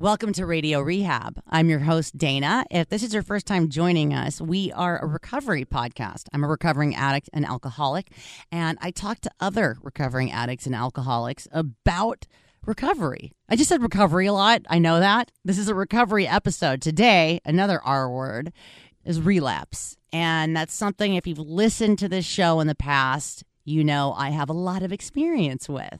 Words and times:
Welcome 0.00 0.32
to 0.32 0.46
Radio 0.46 0.80
Rehab. 0.80 1.42
I'm 1.46 1.68
your 1.68 1.80
host, 1.80 2.16
Dayna. 2.16 2.64
If 2.70 2.88
this 2.88 3.02
is 3.02 3.12
your 3.12 3.22
first 3.22 3.44
time 3.44 3.68
joining 3.68 4.14
us, 4.14 4.40
we 4.40 4.72
are 4.72 4.98
a 4.98 5.06
recovery 5.06 5.66
podcast. 5.66 6.22
I'm 6.32 6.42
a 6.42 6.48
recovering 6.48 6.96
addict 6.96 7.28
and 7.34 7.44
alcoholic, 7.44 8.10
and 8.50 8.78
I 8.80 8.92
talk 8.92 9.20
to 9.20 9.30
other 9.40 9.76
recovering 9.82 10.32
addicts 10.32 10.64
and 10.64 10.74
alcoholics 10.74 11.46
about 11.52 12.26
recovery. 12.64 13.32
I 13.50 13.56
just 13.56 13.68
said 13.68 13.82
recovery 13.82 14.24
a 14.24 14.32
lot. 14.32 14.62
I 14.70 14.78
know 14.78 15.00
that. 15.00 15.32
This 15.44 15.58
is 15.58 15.68
a 15.68 15.74
recovery 15.74 16.26
episode. 16.26 16.80
Today, 16.80 17.42
another 17.44 17.78
R 17.84 18.10
word 18.10 18.54
is 19.04 19.20
relapse. 19.20 19.98
And 20.14 20.56
that's 20.56 20.72
something, 20.72 21.14
if 21.14 21.26
you've 21.26 21.38
listened 21.38 21.98
to 21.98 22.08
this 22.08 22.24
show 22.24 22.60
in 22.60 22.68
the 22.68 22.74
past, 22.74 23.44
you 23.64 23.84
know 23.84 24.14
I 24.16 24.30
have 24.30 24.48
a 24.48 24.54
lot 24.54 24.82
of 24.82 24.92
experience 24.92 25.68
with. 25.68 25.98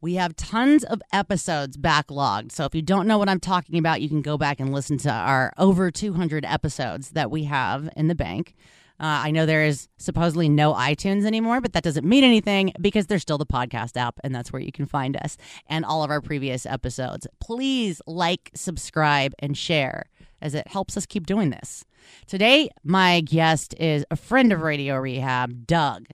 We 0.00 0.14
have 0.14 0.36
tons 0.36 0.84
of 0.84 1.02
episodes 1.12 1.76
backlogged. 1.76 2.52
So 2.52 2.64
if 2.64 2.74
you 2.74 2.82
don't 2.82 3.06
know 3.06 3.18
what 3.18 3.28
I'm 3.28 3.40
talking 3.40 3.78
about, 3.78 4.00
you 4.00 4.08
can 4.08 4.22
go 4.22 4.38
back 4.38 4.60
and 4.60 4.72
listen 4.72 4.98
to 4.98 5.10
our 5.10 5.52
over 5.58 5.90
200 5.90 6.44
episodes 6.44 7.10
that 7.10 7.30
we 7.30 7.44
have 7.44 7.88
in 7.96 8.08
the 8.08 8.14
bank. 8.14 8.54
Uh, 9.00 9.22
I 9.24 9.30
know 9.30 9.46
there 9.46 9.64
is 9.64 9.88
supposedly 9.96 10.48
no 10.48 10.74
iTunes 10.74 11.24
anymore, 11.24 11.60
but 11.60 11.72
that 11.72 11.84
doesn't 11.84 12.04
mean 12.04 12.24
anything 12.24 12.72
because 12.80 13.06
there's 13.06 13.22
still 13.22 13.38
the 13.38 13.46
podcast 13.46 13.96
app, 13.96 14.18
and 14.24 14.34
that's 14.34 14.52
where 14.52 14.60
you 14.60 14.72
can 14.72 14.86
find 14.86 15.16
us 15.16 15.36
and 15.68 15.84
all 15.84 16.02
of 16.02 16.10
our 16.10 16.20
previous 16.20 16.66
episodes. 16.66 17.26
Please 17.38 18.02
like, 18.08 18.50
subscribe, 18.54 19.34
and 19.38 19.56
share 19.56 20.06
as 20.42 20.54
it 20.54 20.66
helps 20.66 20.96
us 20.96 21.06
keep 21.06 21.26
doing 21.26 21.50
this. 21.50 21.84
Today, 22.26 22.70
my 22.82 23.20
guest 23.20 23.74
is 23.78 24.04
a 24.10 24.16
friend 24.16 24.52
of 24.52 24.62
Radio 24.62 24.96
Rehab, 24.96 25.66
Doug. 25.66 26.06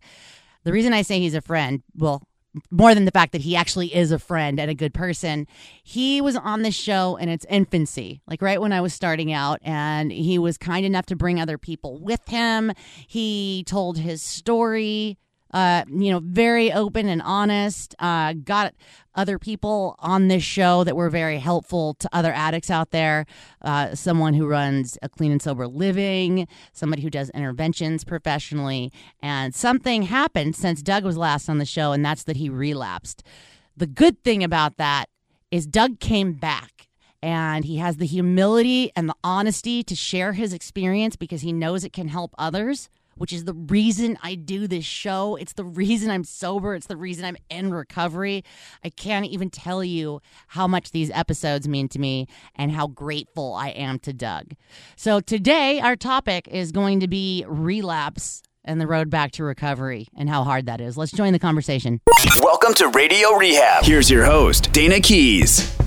The 0.65 0.73
reason 0.73 0.93
I 0.93 1.03
say 1.03 1.21
he's 1.21 1.35
a 1.35 1.41
friend, 1.41 1.83
well, 1.95 2.23
more 2.71 2.95
than 2.95 3.05
the 3.05 3.11
fact 3.11 3.33
that 3.33 3.43
he 3.43 3.57
actually 3.57 3.95
is 3.95 4.13
a 4.13 4.19
friend 4.19 4.61
and 4.61 4.71
a 4.71 4.75
good 4.75 4.95
person, 4.95 5.47
he 5.83 6.21
was 6.21 6.37
on 6.37 6.63
the 6.63 6.71
show 6.71 7.17
in 7.17 7.29
its 7.29 7.45
infancy, 7.51 8.23
like 8.27 8.41
right 8.41 8.61
when 8.61 8.73
I 8.73 8.81
was 8.81 8.95
starting 8.95 9.33
out, 9.33 9.59
and 9.63 10.13
he 10.13 10.39
was 10.39 10.57
kind 10.57 10.87
enough 10.87 11.07
to 11.07 11.17
bring 11.17 11.41
other 11.41 11.59
people 11.59 11.99
with 11.99 12.27
him. 12.29 12.73
He 13.07 13.65
told 13.67 13.99
his 13.99 14.23
story 14.23 15.19
uh, 15.55 15.85
you 15.89 16.11
know, 16.11 16.21
very 16.21 16.73
open 16.73 17.09
and 17.09 17.23
honest. 17.23 17.95
Uh, 18.01 18.33
got 18.33 18.75
other 19.15 19.39
people 19.39 19.95
on 20.01 20.27
this 20.27 20.43
show 20.43 20.83
that 20.83 20.97
were 20.97 21.09
very 21.09 21.39
helpful 21.39 21.95
to 21.95 22.09
other 22.13 22.33
addicts 22.33 22.71
out 22.71 22.91
there. 22.91 23.25
Uh, 23.63 23.95
someone 23.95 24.35
who 24.35 24.49
runs 24.49 24.99
a 25.01 25.09
clean 25.09 25.31
and 25.31 25.41
sober 25.41 25.69
living, 25.69 26.49
somebody 26.73 27.03
who 27.03 27.09
does 27.09 27.31
interventions 27.31 28.03
professionally. 28.03 28.93
And 29.23 29.55
something 29.55 30.03
happened 30.03 30.57
since 30.57 30.83
Doug 30.83 31.05
was 31.05 31.17
last 31.17 31.49
on 31.49 31.59
the 31.59 31.65
show, 31.65 31.93
and 31.93 32.05
that's 32.05 32.25
that 32.25 32.37
he 32.37 32.49
relapsed. 32.49 33.23
The 33.77 33.87
good 33.87 34.25
thing 34.25 34.43
about 34.43 34.77
that 34.79 35.07
is 35.53 35.69
Doug 35.69 36.01
came 36.01 36.33
back 36.33 36.89
and 37.23 37.65
he 37.65 37.77
has 37.77 37.99
the 37.99 38.07
humility 38.07 38.91
and 38.97 39.09
the 39.09 39.15
honesty 39.23 39.85
to 39.85 39.95
share 39.95 40.33
his 40.33 40.53
experience 40.53 41.15
because 41.15 41.43
he 41.43 41.53
knows 41.53 41.85
it 41.85 41.93
can 41.93 42.09
help 42.09 42.35
others 42.37 42.91
which 43.17 43.33
is 43.33 43.45
the 43.45 43.55
reason 43.55 44.19
I 44.23 44.35
do 44.35 44.67
this 44.67 44.85
show. 44.85 45.37
It's 45.37 45.53
the 45.55 45.65
reason 45.65 46.11
I'm 46.11 46.25
sober. 46.25 46.75
It's 46.75 46.87
the 46.87 46.97
reason 46.97 47.25
I'm 47.25 47.37
in 47.51 47.73
recovery. 47.73 48.45
I 48.85 48.91
can't 48.91 49.27
even 49.27 49.51
tell 49.51 49.85
you 49.85 50.21
how 50.49 50.67
much 50.67 50.91
these 50.91 51.11
episodes 51.11 51.69
mean 51.69 51.89
to 51.89 51.99
me 51.99 52.27
and 52.55 52.73
how 52.73 52.87
grateful 52.87 53.55
I 53.55 53.69
am 53.69 53.99
to 54.01 54.13
Doug. 54.13 54.55
So 54.97 55.21
today, 55.21 55.81
our 55.81 55.97
topic 55.97 56.49
is 56.49 56.73
going 56.73 57.01
to 57.01 57.09
be 57.09 57.45
relapse 57.47 58.43
and 58.65 58.81
the 58.81 58.87
road 58.87 59.11
back 59.11 59.33
to 59.33 59.45
recovery 59.45 60.09
and 60.17 60.29
how 60.29 60.43
hard 60.43 60.67
that 60.67 60.81
is. 60.81 60.97
Let's 60.97 61.13
join 61.13 61.33
the 61.33 61.39
conversation. 61.39 62.01
Welcome 62.41 62.75
to 62.75 62.89
Radio 62.89 63.33
Rehab. 63.33 63.85
Here's 63.85 64.11
your 64.11 64.25
host, 64.25 64.73
Dayna 64.73 65.03
Keys. 65.03 65.84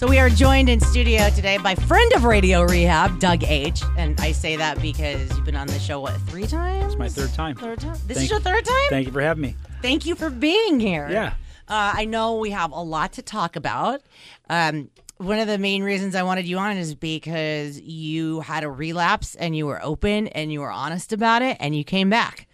So 0.00 0.06
we 0.06 0.18
are 0.18 0.30
joined 0.30 0.70
in 0.70 0.80
studio 0.80 1.28
today 1.28 1.58
by 1.58 1.74
friend 1.74 2.10
of 2.14 2.24
Radio 2.24 2.62
Rehab, 2.62 3.20
Doug 3.20 3.44
H. 3.44 3.82
And 3.98 4.18
I 4.18 4.32
say 4.32 4.56
that 4.56 4.80
because 4.80 5.28
you've 5.36 5.44
been 5.44 5.54
on 5.54 5.66
the 5.66 5.78
show 5.78 6.00
what 6.00 6.14
three 6.22 6.46
times? 6.46 6.86
It's 6.86 6.96
my 6.96 7.10
third 7.10 7.34
time. 7.34 7.54
Third 7.54 7.80
time. 7.80 7.98
This 8.06 8.16
Thank- 8.16 8.24
is 8.24 8.30
your 8.30 8.40
third 8.40 8.64
time. 8.64 8.88
Thank 8.88 9.08
you 9.08 9.12
for 9.12 9.20
having 9.20 9.42
me. 9.42 9.56
Thank 9.82 10.06
you 10.06 10.14
for 10.14 10.30
being 10.30 10.80
here. 10.80 11.06
Yeah. 11.10 11.34
Uh, 11.68 11.92
I 11.96 12.06
know 12.06 12.38
we 12.38 12.48
have 12.48 12.72
a 12.72 12.80
lot 12.80 13.12
to 13.12 13.22
talk 13.22 13.56
about. 13.56 14.00
Um, 14.48 14.88
one 15.18 15.38
of 15.38 15.46
the 15.46 15.58
main 15.58 15.82
reasons 15.82 16.14
I 16.14 16.22
wanted 16.22 16.46
you 16.46 16.56
on 16.56 16.78
is 16.78 16.94
because 16.94 17.78
you 17.78 18.40
had 18.40 18.64
a 18.64 18.70
relapse 18.70 19.34
and 19.34 19.54
you 19.54 19.66
were 19.66 19.84
open 19.84 20.28
and 20.28 20.50
you 20.50 20.60
were 20.60 20.72
honest 20.72 21.12
about 21.12 21.42
it 21.42 21.58
and 21.60 21.76
you 21.76 21.84
came 21.84 22.08
back. 22.08 22.48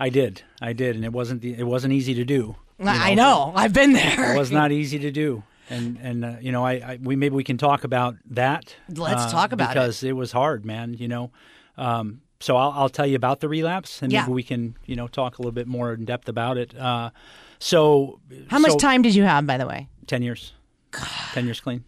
I 0.00 0.08
did. 0.08 0.42
I 0.60 0.72
did, 0.72 0.96
and 0.96 1.04
it 1.04 1.12
wasn't 1.12 1.40
the, 1.40 1.56
it 1.56 1.68
wasn't 1.68 1.92
easy 1.92 2.14
to 2.14 2.24
do. 2.24 2.56
you 2.80 2.86
I 2.88 3.14
know. 3.14 3.52
I've 3.54 3.72
been 3.72 3.92
there. 3.92 4.34
It 4.34 4.36
was 4.36 4.50
not 4.50 4.72
easy 4.72 4.98
to 4.98 5.12
do. 5.12 5.44
And 5.70 5.98
and 6.02 6.24
uh, 6.24 6.34
you 6.40 6.50
know, 6.52 6.64
I, 6.66 6.72
I 6.72 6.98
we 7.00 7.16
maybe 7.16 7.34
we 7.36 7.44
can 7.44 7.56
talk 7.56 7.84
about 7.84 8.16
that. 8.30 8.74
Let's 8.88 9.22
uh, 9.22 9.30
talk 9.30 9.52
about 9.52 9.70
it. 9.70 9.74
because 9.74 10.02
it. 10.02 10.12
was 10.16 10.32
hard, 10.32 10.64
man. 10.66 10.94
You 10.94 11.08
know, 11.08 11.30
um, 11.78 12.22
so 12.40 12.56
I'll, 12.56 12.72
I'll 12.72 12.88
tell 12.88 13.06
you 13.06 13.16
about 13.16 13.40
the 13.40 13.48
relapse, 13.48 14.02
and 14.02 14.10
Yeah. 14.12 14.22
maybe 14.22 14.32
we 14.32 14.42
can 14.42 14.76
you 14.84 14.96
know 14.96 15.06
talk 15.06 15.38
a 15.38 15.42
little 15.42 15.52
bit 15.52 15.68
more 15.68 15.94
in 15.94 16.04
depth 16.04 16.28
about 16.28 16.58
it. 16.58 16.76
Uh, 16.76 17.10
so 17.60 18.20
How 18.48 18.58
much 18.58 18.76
time 18.78 19.02
did 19.02 19.14
you 19.14 19.22
have, 19.22 19.46
by 19.46 19.58
the 19.58 19.66
way? 19.66 19.88
Ten 20.06 20.22
years. 20.22 20.52
Ten 21.32 21.44
years 21.44 21.60
clean. 21.60 21.84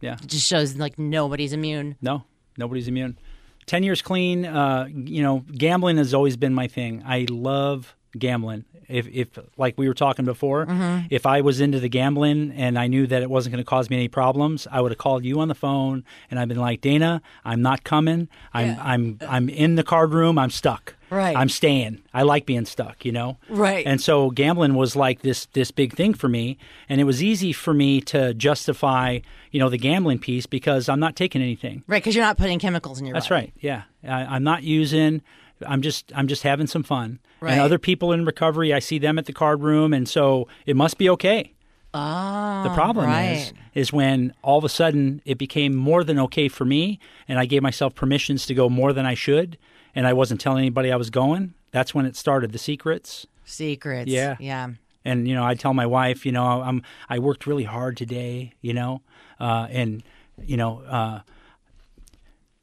Yeah. 0.00 0.14
It 0.22 0.28
just 0.28 0.46
shows 0.46 0.76
like 0.76 0.98
nobody's 0.98 1.52
immune. 1.52 1.96
No, 2.00 2.24
nobody's 2.56 2.88
immune. 2.88 3.18
Ten 3.66 3.82
years 3.82 4.00
clean. 4.00 4.46
Uh, 4.46 4.88
you 4.90 5.22
know, 5.22 5.44
gambling 5.52 5.96
has 5.98 6.14
always 6.14 6.36
been 6.36 6.54
my 6.54 6.68
thing. 6.68 7.02
I 7.04 7.26
love 7.28 7.96
gambling. 8.18 8.64
If, 8.88 9.08
if 9.08 9.28
like 9.56 9.76
we 9.76 9.88
were 9.88 9.94
talking 9.94 10.24
before, 10.24 10.64
Mm-hmm. 10.66 11.06
if 11.10 11.26
I 11.26 11.40
was 11.40 11.60
into 11.60 11.80
the 11.80 11.88
gambling 11.88 12.52
and 12.52 12.78
I 12.78 12.86
knew 12.86 13.06
that 13.08 13.20
it 13.20 13.28
wasn't 13.28 13.52
going 13.54 13.64
to 13.64 13.68
cause 13.68 13.90
me 13.90 13.96
any 13.96 14.06
problems, 14.08 14.68
I 14.70 14.80
would 14.80 14.92
have 14.92 14.98
called 14.98 15.24
you 15.24 15.40
on 15.40 15.48
the 15.48 15.56
phone 15.56 16.04
and 16.30 16.38
I've 16.38 16.46
been 16.46 16.56
like, 16.60 16.82
Dayna, 16.82 17.20
I'm 17.44 17.62
not 17.62 17.82
coming. 17.82 18.28
I'm 18.54 18.66
Yeah. 18.66 18.78
I'm 18.80 19.18
I'm 19.28 19.48
in 19.48 19.74
the 19.74 19.82
card 19.82 20.12
room. 20.14 20.38
I'm 20.38 20.50
stuck. 20.50 20.94
Right. 21.10 21.36
I'm 21.36 21.48
staying. 21.48 22.00
I 22.14 22.22
like 22.22 22.46
being 22.46 22.64
stuck. 22.64 23.04
You 23.04 23.10
know. 23.12 23.38
Right. 23.48 23.84
And 23.86 24.00
so 24.00 24.30
gambling 24.30 24.74
was 24.74 24.94
like 24.94 25.22
this 25.22 25.46
this 25.46 25.72
big 25.72 25.92
thing 25.94 26.14
for 26.14 26.28
me, 26.28 26.56
and 26.88 27.00
it 27.00 27.04
was 27.04 27.22
easy 27.22 27.52
for 27.52 27.74
me 27.74 28.00
to 28.02 28.34
justify 28.34 29.18
you 29.50 29.58
know 29.60 29.68
the 29.68 29.78
gambling 29.78 30.18
piece 30.20 30.46
because 30.46 30.88
I'm 30.88 31.00
not 31.00 31.16
taking 31.16 31.42
anything. 31.42 31.82
Right, 31.88 32.02
because 32.02 32.14
you're 32.14 32.24
not 32.24 32.36
putting 32.38 32.58
chemicals 32.60 33.00
in 33.00 33.06
your 33.06 33.14
That's 33.14 33.28
body. 33.28 33.46
right. 33.46 33.52
Yeah, 33.60 33.82
I, 34.04 34.36
I'm 34.36 34.44
not 34.44 34.62
using. 34.62 35.22
I'm 35.66 35.82
just 35.82 36.12
I'm 36.14 36.26
just 36.28 36.42
having 36.42 36.66
some 36.66 36.82
fun. 36.82 37.18
Right. 37.40 37.52
And 37.52 37.60
other 37.60 37.78
people 37.78 38.12
in 38.12 38.24
recovery, 38.24 38.72
I 38.72 38.78
see 38.78 38.98
them 38.98 39.18
at 39.18 39.26
the 39.26 39.32
card 39.32 39.62
room, 39.62 39.92
and 39.92 40.08
so 40.08 40.48
it 40.66 40.76
must 40.76 40.98
be 40.98 41.08
okay. 41.10 41.52
Oh, 41.94 42.62
The 42.64 42.74
problem 42.74 43.06
right. 43.06 43.32
is 43.32 43.52
is 43.74 43.92
when 43.92 44.34
all 44.42 44.58
of 44.58 44.64
a 44.64 44.68
sudden 44.68 45.22
it 45.24 45.38
became 45.38 45.74
more 45.74 46.04
than 46.04 46.18
okay 46.18 46.48
for 46.48 46.64
me, 46.64 46.98
and 47.28 47.38
I 47.38 47.46
gave 47.46 47.62
myself 47.62 47.94
permissions 47.94 48.44
to 48.46 48.54
go 48.54 48.68
more 48.68 48.92
than 48.92 49.06
I 49.06 49.14
should, 49.14 49.56
and 49.94 50.06
I 50.06 50.12
wasn't 50.12 50.40
telling 50.40 50.58
anybody 50.58 50.92
I 50.92 50.96
was 50.96 51.10
going. 51.10 51.54
That's 51.70 51.94
when 51.94 52.04
it 52.06 52.16
started. 52.16 52.52
The 52.52 52.58
secrets. 52.58 53.26
secrets. 53.44 54.10
Yeah. 54.10 54.36
yeah. 54.40 54.68
and 55.04 55.28
you 55.28 55.34
know 55.34 55.44
i 55.44 55.54
tell 55.54 55.72
my 55.72 55.86
wife 55.86 56.26
you 56.26 56.32
know 56.32 56.44
i'm 56.44 56.82
i 57.08 57.18
worked 57.18 57.46
really 57.46 57.62
hard 57.64 57.96
today 57.96 58.52
you 58.60 58.74
know 58.74 59.02
uh, 59.38 59.68
and 59.70 60.02
you 60.44 60.56
know 60.56 60.80
uh, 60.88 61.20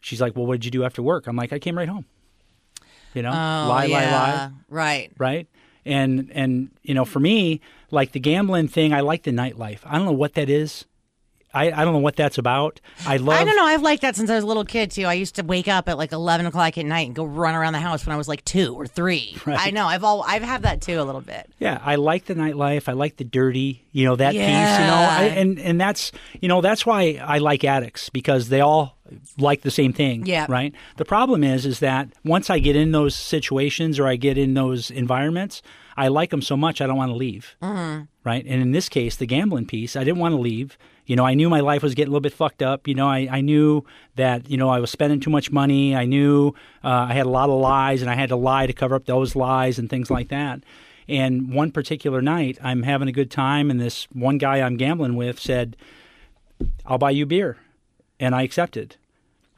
she's 0.02 0.20
like 0.20 0.36
well 0.36 0.46
what 0.46 0.56
did 0.56 0.66
you 0.66 0.72
do 0.72 0.84
after 0.84 1.02
work 1.02 1.26
i'm 1.28 1.36
like 1.38 1.54
i 1.54 1.60
came 1.60 1.78
right 1.78 1.88
home 1.88 2.06
you 3.16 3.22
know? 3.22 3.30
Oh, 3.30 3.34
lie 3.70 3.88
lie 3.88 4.12
lie. 4.12 4.52
Right. 4.70 5.12
right? 5.18 5.48
And 5.86 6.32
and 6.34 6.72
you 6.82 6.94
know 6.94 7.06
for 7.06 7.20
me 7.20 7.60
like 7.92 8.14
the 8.14 8.20
gambling 8.20 8.70
thing 8.70 8.94
i 8.94 9.02
like 9.02 9.24
the 9.24 9.32
nightlife. 9.32 9.80
I 9.86 9.98
don't 9.98 10.06
know 10.06 10.12
what 10.14 10.34
that 10.36 10.50
is 10.50 10.86
i, 11.54 11.72
I 11.72 11.86
don't 11.86 11.94
know 11.94 12.00
what 12.00 12.16
that's 12.16 12.38
about 12.38 12.80
i 13.06 13.18
love 13.18 13.40
I 13.40 13.44
don't 13.44 13.56
know. 13.56 13.66
I've 13.66 13.82
liked 13.82 14.02
that 14.04 14.16
since 14.16 14.30
I 14.30 14.36
was 14.36 14.44
a 14.44 14.48
little 14.48 14.66
kid 14.66 14.92
too. 14.92 15.04
I 15.04 15.14
used 15.14 15.36
to 15.36 15.44
wake 15.44 15.68
up 15.68 15.90
at 15.90 15.98
like 15.98 16.12
eleven 16.12 16.46
o'clock 16.46 16.78
at 16.78 16.86
night 16.86 17.08
and 17.08 17.16
go 17.16 17.26
run 17.26 17.56
around 17.56 17.74
the 17.74 17.80
house 17.80 18.06
when 18.06 18.14
I 18.14 18.18
was 18.18 18.28
like 18.28 18.44
two 18.46 18.74
or 18.76 18.88
three. 18.88 19.38
I 19.46 19.72
know. 19.72 19.86
I've 19.86 20.04
all 20.04 20.24
I've 20.24 20.44
had 20.44 20.64
that 20.64 20.82
too 20.82 21.00
a 21.00 21.04
little 21.04 21.22
bit. 21.22 21.50
Yeah, 21.60 21.80
I 21.84 21.96
like 21.96 22.26
the 22.26 22.36
nightlife. 22.36 22.88
I 22.88 22.94
like 22.94 23.18
the 23.18 23.24
dirty, 23.24 23.86
you 23.92 24.06
know, 24.06 24.16
that 24.16 24.32
piece, 24.32 24.42
you 24.42 24.48
know, 24.48 25.08
I, 25.10 25.34
and 25.36 25.60
and 25.60 25.82
that's 25.82 26.12
you 26.40 26.48
know 26.48 26.62
that's 26.62 26.86
why 26.86 27.20
I 27.24 27.40
like 27.40 27.64
addicts 27.64 28.10
because 28.10 28.50
they 28.50 28.62
all 28.62 28.98
like 29.38 29.62
the 29.62 29.72
same 29.72 29.94
thing. 29.94 30.26
Yeah. 30.26 30.46
Right. 30.50 30.74
The 30.98 31.06
problem 31.06 31.44
is, 31.44 31.66
is 31.66 31.80
that 31.80 32.10
once 32.24 32.50
I 32.50 32.60
get 32.60 32.76
in 32.76 32.92
those 32.92 33.16
situations 33.16 34.00
or 34.00 34.08
I 34.08 34.16
get 34.16 34.38
in 34.38 34.54
those 34.54 34.90
environments, 34.92 35.62
I 35.96 36.08
like 36.08 36.30
them 36.32 36.42
so 36.42 36.58
much 36.58 36.82
I 36.82 36.88
don't 36.88 36.98
want 36.98 37.12
to 37.12 37.16
leave. 37.16 37.56
Mm-hmm. 37.62 38.04
Right. 38.24 38.46
And 38.46 38.62
in 38.62 38.72
this 38.72 38.90
case, 38.90 39.16
the 39.16 39.26
gambling 39.26 39.66
piece, 39.66 39.96
I 39.96 40.04
didn't 40.04 40.20
want 40.20 40.34
to 40.34 40.42
leave. 40.42 40.78
You 41.06 41.16
know, 41.16 41.26
I 41.26 41.34
knew 41.34 41.50
my 41.50 41.60
life 41.60 41.84
was 41.84 41.94
getting 41.94 42.10
a 42.10 42.12
little 42.12 42.22
bit 42.22 42.34
fucked 42.34 42.62
up. 42.62 42.88
You 42.88 42.96
know, 42.96 43.08
I, 43.08 43.28
I 43.30 43.42
knew 43.42 43.84
that, 44.16 44.50
you 44.50 44.56
know, 44.56 44.70
I 44.70 44.80
was 44.80 44.90
spending 44.90 45.20
too 45.20 45.30
much 45.30 45.52
money. 45.52 45.96
I 45.96 46.06
knew 46.06 46.56
uh, 46.84 47.08
I 47.10 47.14
had 47.14 47.26
a 47.26 47.30
lot 47.30 47.50
of 47.50 47.60
lies 47.60 48.02
and 48.02 48.10
I 48.10 48.16
had 48.16 48.30
to 48.30 48.36
lie 48.36 48.66
to 48.66 48.74
cover 48.74 48.96
up 48.96 49.06
those 49.06 49.36
lies 49.36 49.78
and 49.78 49.90
things 49.90 50.10
like 50.10 50.30
that. 50.30 50.64
And 51.08 51.54
one 51.54 51.72
particular 51.72 52.22
night, 52.22 52.58
I'm 52.64 52.84
having 52.84 53.10
a 53.10 53.12
good 53.12 53.30
time, 53.30 53.70
and 53.70 53.78
this 53.80 54.08
one 54.14 54.38
guy 54.38 54.62
I'm 54.62 54.78
gambling 54.78 55.18
with 55.18 55.38
said, 55.38 55.76
I'll 56.86 56.98
buy 56.98 57.12
you 57.12 57.26
beer. 57.26 57.58
And 58.22 58.34
I 58.34 58.44
accepted. 58.44 58.96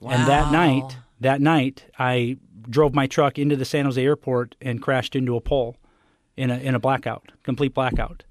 And 0.02 0.28
that 0.28 0.52
night, 0.52 0.98
that 1.20 1.42
night, 1.42 1.86
I 2.00 2.38
drove 2.68 2.96
my 2.96 3.06
truck 3.06 3.38
into 3.38 3.56
the 3.56 3.66
San 3.66 3.86
Jose 3.86 4.04
airport 4.04 4.56
and 4.60 4.82
crashed 4.82 5.16
into 5.16 5.36
a 5.36 5.42
pole 5.42 5.78
in 6.38 6.52
a 6.52 6.58
in 6.58 6.76
a 6.76 6.80
blackout, 6.80 7.32
complete 7.44 7.74
blackout. 7.74 8.24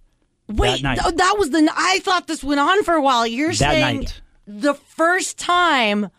Wait, 0.49 0.83
night. 0.83 0.99
th- 1.01 1.15
that 1.15 1.35
was 1.39 1.51
the. 1.51 1.71
I 1.75 2.01
thought 2.01 2.27
this 2.27 2.45
went 2.45 2.61
on 2.61 2.83
for 2.85 2.95
a 2.95 3.03
while. 3.03 3.27
You're 3.27 3.49
That 3.51 3.57
saying 3.57 3.97
night. 4.01 4.21
the 4.47 4.75
first 4.75 5.39
time. 5.39 6.11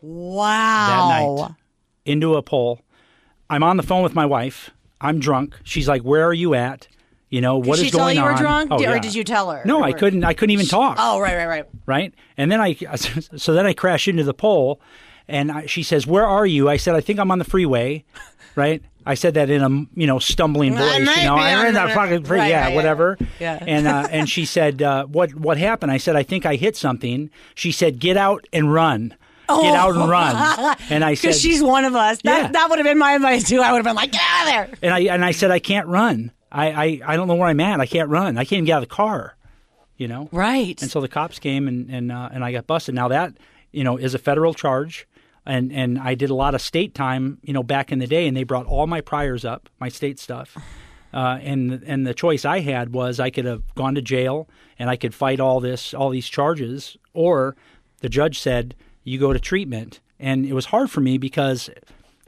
Wow. 0.00 1.36
that 1.36 1.48
night 1.48 1.54
into 2.04 2.34
a 2.36 2.42
pole. 2.42 2.80
I'm 3.50 3.62
on 3.62 3.76
the 3.76 3.82
phone 3.82 4.02
with 4.02 4.14
my 4.14 4.26
wife. 4.26 4.70
I'm 5.00 5.20
drunk. 5.20 5.56
She's 5.64 5.88
like, 5.88 6.02
"Where 6.02 6.24
are 6.24 6.32
you 6.34 6.54
at? 6.54 6.88
You 7.30 7.40
know 7.42 7.58
what 7.58 7.76
Did 7.76 7.80
is 7.80 7.84
she 7.86 7.90
tell 7.90 8.00
going 8.00 8.16
you 8.16 8.22
were 8.22 8.32
on?" 8.32 8.38
drunk, 8.40 8.70
Oh, 8.72 8.76
or 8.76 8.80
yeah. 8.82 8.98
did 8.98 9.14
you 9.14 9.24
tell 9.24 9.50
her? 9.50 9.62
No, 9.64 9.82
I 9.82 9.92
couldn't. 9.92 10.24
I 10.24 10.32
couldn't 10.34 10.52
even 10.52 10.66
talk. 10.66 10.96
Oh, 10.98 11.20
right, 11.20 11.36
right, 11.36 11.46
right. 11.46 11.64
Right, 11.86 12.14
and 12.36 12.50
then 12.50 12.60
I 12.60 12.74
so 13.36 13.52
then 13.52 13.66
I 13.66 13.72
crash 13.74 14.08
into 14.08 14.24
the 14.24 14.34
pole, 14.34 14.80
and 15.28 15.50
I, 15.52 15.66
she 15.66 15.82
says, 15.82 16.06
"Where 16.06 16.26
are 16.26 16.46
you?" 16.46 16.68
I 16.68 16.76
said, 16.78 16.94
"I 16.94 17.00
think 17.00 17.18
I'm 17.18 17.30
on 17.30 17.38
the 17.38 17.44
freeway." 17.44 18.04
Right. 18.56 18.82
I 19.08 19.14
said 19.14 19.34
that 19.34 19.48
in 19.50 19.62
a 19.62 19.68
you 20.00 20.06
know 20.06 20.18
stumbling 20.18 20.74
voice. 20.76 21.00
might 21.04 21.18
You 21.18 21.24
know, 21.28 21.36
be 21.36 21.42
I'm 21.42 21.58
on 21.60 21.66
in 21.68 21.74
the 21.74 21.86
the- 21.86 21.94
fucking 21.94 22.22
right, 22.24 22.48
yeah, 22.50 22.66
right, 22.66 22.74
whatever. 22.74 23.16
Yeah. 23.40 23.58
And 23.66 23.86
uh, 23.88 24.06
and 24.10 24.28
she 24.28 24.44
said, 24.44 24.82
uh, 24.82 25.06
"What 25.06 25.34
what 25.34 25.56
happened?" 25.58 25.90
I 25.92 25.96
said, 25.98 26.14
"I 26.14 26.22
think 26.22 26.44
I 26.46 26.56
hit 26.56 26.76
something." 26.76 27.30
She 27.54 27.72
said, 27.72 27.98
"Get 27.98 28.16
out 28.16 28.46
and 28.52 28.72
run." 28.72 29.14
Get 29.48 29.74
out 29.76 29.96
and 29.96 30.10
run. 30.10 30.76
And 30.90 31.02
I 31.02 31.14
said, 31.14 31.28
Because 31.28 31.40
she's 31.40 31.62
one 31.62 31.86
of 31.86 31.94
us. 31.94 32.20
That, 32.22 32.42
Yeah. 32.42 32.48
that 32.52 32.68
would 32.68 32.78
have 32.80 32.84
been 32.84 32.98
my 32.98 33.12
advice 33.14 33.48
too. 33.48 33.62
I 33.62 33.72
would 33.72 33.78
have 33.78 33.84
been 33.86 33.96
like, 33.96 34.12
get 34.12 34.20
out 34.28 34.42
of 34.42 34.52
there. 34.52 34.78
And 34.82 34.92
I 34.92 35.00
and 35.14 35.24
I 35.24 35.30
said 35.30 35.50
I 35.50 35.58
can't 35.58 35.86
run. 35.88 36.32
I, 36.52 36.66
I, 36.70 37.00
I 37.12 37.16
don't 37.16 37.28
know 37.28 37.34
where 37.34 37.48
I'm 37.48 37.60
at. 37.60 37.80
I 37.80 37.86
can't 37.86 38.10
run. 38.10 38.36
I 38.36 38.42
can't 38.44 38.52
even 38.58 38.64
get 38.66 38.72
out 38.74 38.82
of 38.82 38.90
the 38.90 38.94
car. 38.94 39.36
You 39.96 40.06
know. 40.06 40.28
Right. 40.32 40.80
And 40.82 40.90
so 40.90 41.00
the 41.00 41.08
cops 41.08 41.38
came 41.38 41.66
and 41.66 41.88
and 41.90 42.12
uh, 42.12 42.28
and 42.30 42.44
I 42.44 42.52
got 42.52 42.66
busted. 42.66 42.94
Now 42.94 43.08
that 43.08 43.32
you 43.72 43.84
know 43.84 43.96
is 43.96 44.12
a 44.14 44.18
federal 44.18 44.52
charge, 44.52 45.08
and 45.48 45.72
and 45.72 45.98
I 45.98 46.14
did 46.14 46.30
a 46.30 46.34
lot 46.34 46.54
of 46.54 46.60
state 46.60 46.94
time. 46.94 47.38
You 47.42 47.52
know 47.52 47.62
back 47.64 47.90
in 47.90 47.98
the 47.98 48.06
day, 48.06 48.28
and 48.28 48.36
they 48.36 48.44
brought 48.44 48.66
all 48.66 48.86
my 48.86 49.00
priors 49.00 49.44
up, 49.44 49.68
my 49.80 49.88
state 49.88 50.18
stuff. 50.20 50.56
Uh, 51.12 51.38
and 51.42 51.82
and 51.86 52.06
the 52.06 52.14
choice 52.14 52.44
I 52.44 52.60
had 52.60 52.92
was 52.92 53.18
I 53.18 53.30
could 53.30 53.46
have 53.46 53.62
gone 53.74 53.94
to 53.94 54.02
jail 54.02 54.46
and 54.78 54.90
I 54.90 54.96
could 54.96 55.14
fight 55.14 55.40
all 55.40 55.58
this 55.58 55.94
all 55.94 56.10
these 56.10 56.28
charges, 56.28 56.96
or 57.14 57.56
the 58.00 58.08
judge 58.10 58.38
said 58.38 58.74
you 59.04 59.18
go 59.18 59.32
to 59.32 59.40
treatment, 59.40 60.00
and 60.20 60.44
it 60.44 60.52
was 60.52 60.66
hard 60.66 60.90
for 60.90 61.00
me 61.00 61.16
because 61.16 61.70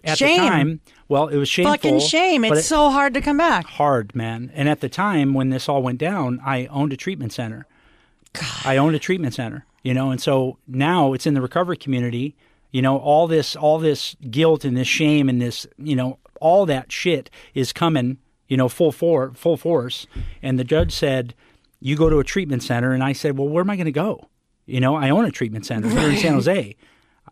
at 0.03 0.17
Shame. 0.17 0.41
the 0.43 0.49
time, 0.49 0.81
well, 1.09 1.29
it 1.29 1.37
was 1.37 1.47
shameful. 1.49 1.75
Fucking 1.75 2.01
shame. 2.01 2.43
It's 2.47 2.61
it- 2.61 2.63
so 2.63 2.89
hard 2.89 3.13
to 3.15 3.21
come 3.21 3.37
back. 3.37 3.67
hard, 3.67 4.15
man. 4.17 4.51
And 4.55 4.67
at 4.67 4.81
the 4.81 4.89
time 4.89 5.35
when 5.35 5.51
this 5.51 5.69
all 5.69 5.83
went 5.83 5.99
down, 5.99 6.41
I 6.43 6.65
owned 6.67 6.95
a 6.95 6.97
treatment 6.97 7.35
center. 7.35 7.67
God. 8.33 8.47
I 8.65 8.79
owned 8.79 8.97
a 8.97 8.99
treatment 8.99 9.35
center, 9.35 9.67
you 9.83 9.93
know, 9.93 10.11
and 10.11 10.21
so 10.23 10.57
now 10.67 11.13
it's 11.13 11.27
in 11.27 11.35
the 11.35 11.43
recovery 11.43 11.77
community. 11.77 12.35
You 12.71 12.83
know, 12.83 12.99
all 12.99 13.27
this, 13.27 13.57
all 13.57 13.79
this 13.79 14.17
guilt 14.31 14.65
and 14.65 14.77
this 14.77 14.89
shame 14.89 15.29
and 15.29 15.41
this, 15.41 15.67
you 15.77 15.97
know, 15.97 16.19
all 16.41 16.67
that 16.67 16.91
shit 16.93 17.29
is 17.55 17.73
coming, 17.73 18.19
you 18.49 18.57
know, 18.57 18.69
full 18.69 18.93
for 18.93 19.33
full 19.35 19.57
force. 19.57 20.07
And 20.43 20.59
the 20.59 20.65
judge 20.65 20.93
said, 20.93 21.35
"You 21.81 21.97
go 21.97 22.09
to 22.09 22.19
a 22.19 22.25
treatment 22.25 22.63
center," 22.63 22.93
and 22.93 23.03
I 23.03 23.13
said, 23.13 23.37
"Well, 23.37 23.49
where 23.49 23.63
am 23.63 23.71
I 23.71 23.77
going 23.77 23.87
to 23.87 23.93
go?" 23.93 24.29
You 24.67 24.81
know, 24.81 24.95
I 24.95 25.11
own 25.11 25.25
a 25.25 25.31
treatment 25.31 25.67
center 25.67 25.89
here 25.89 26.11
in 26.11 26.17
San 26.17 26.35
Jose. 26.35 26.77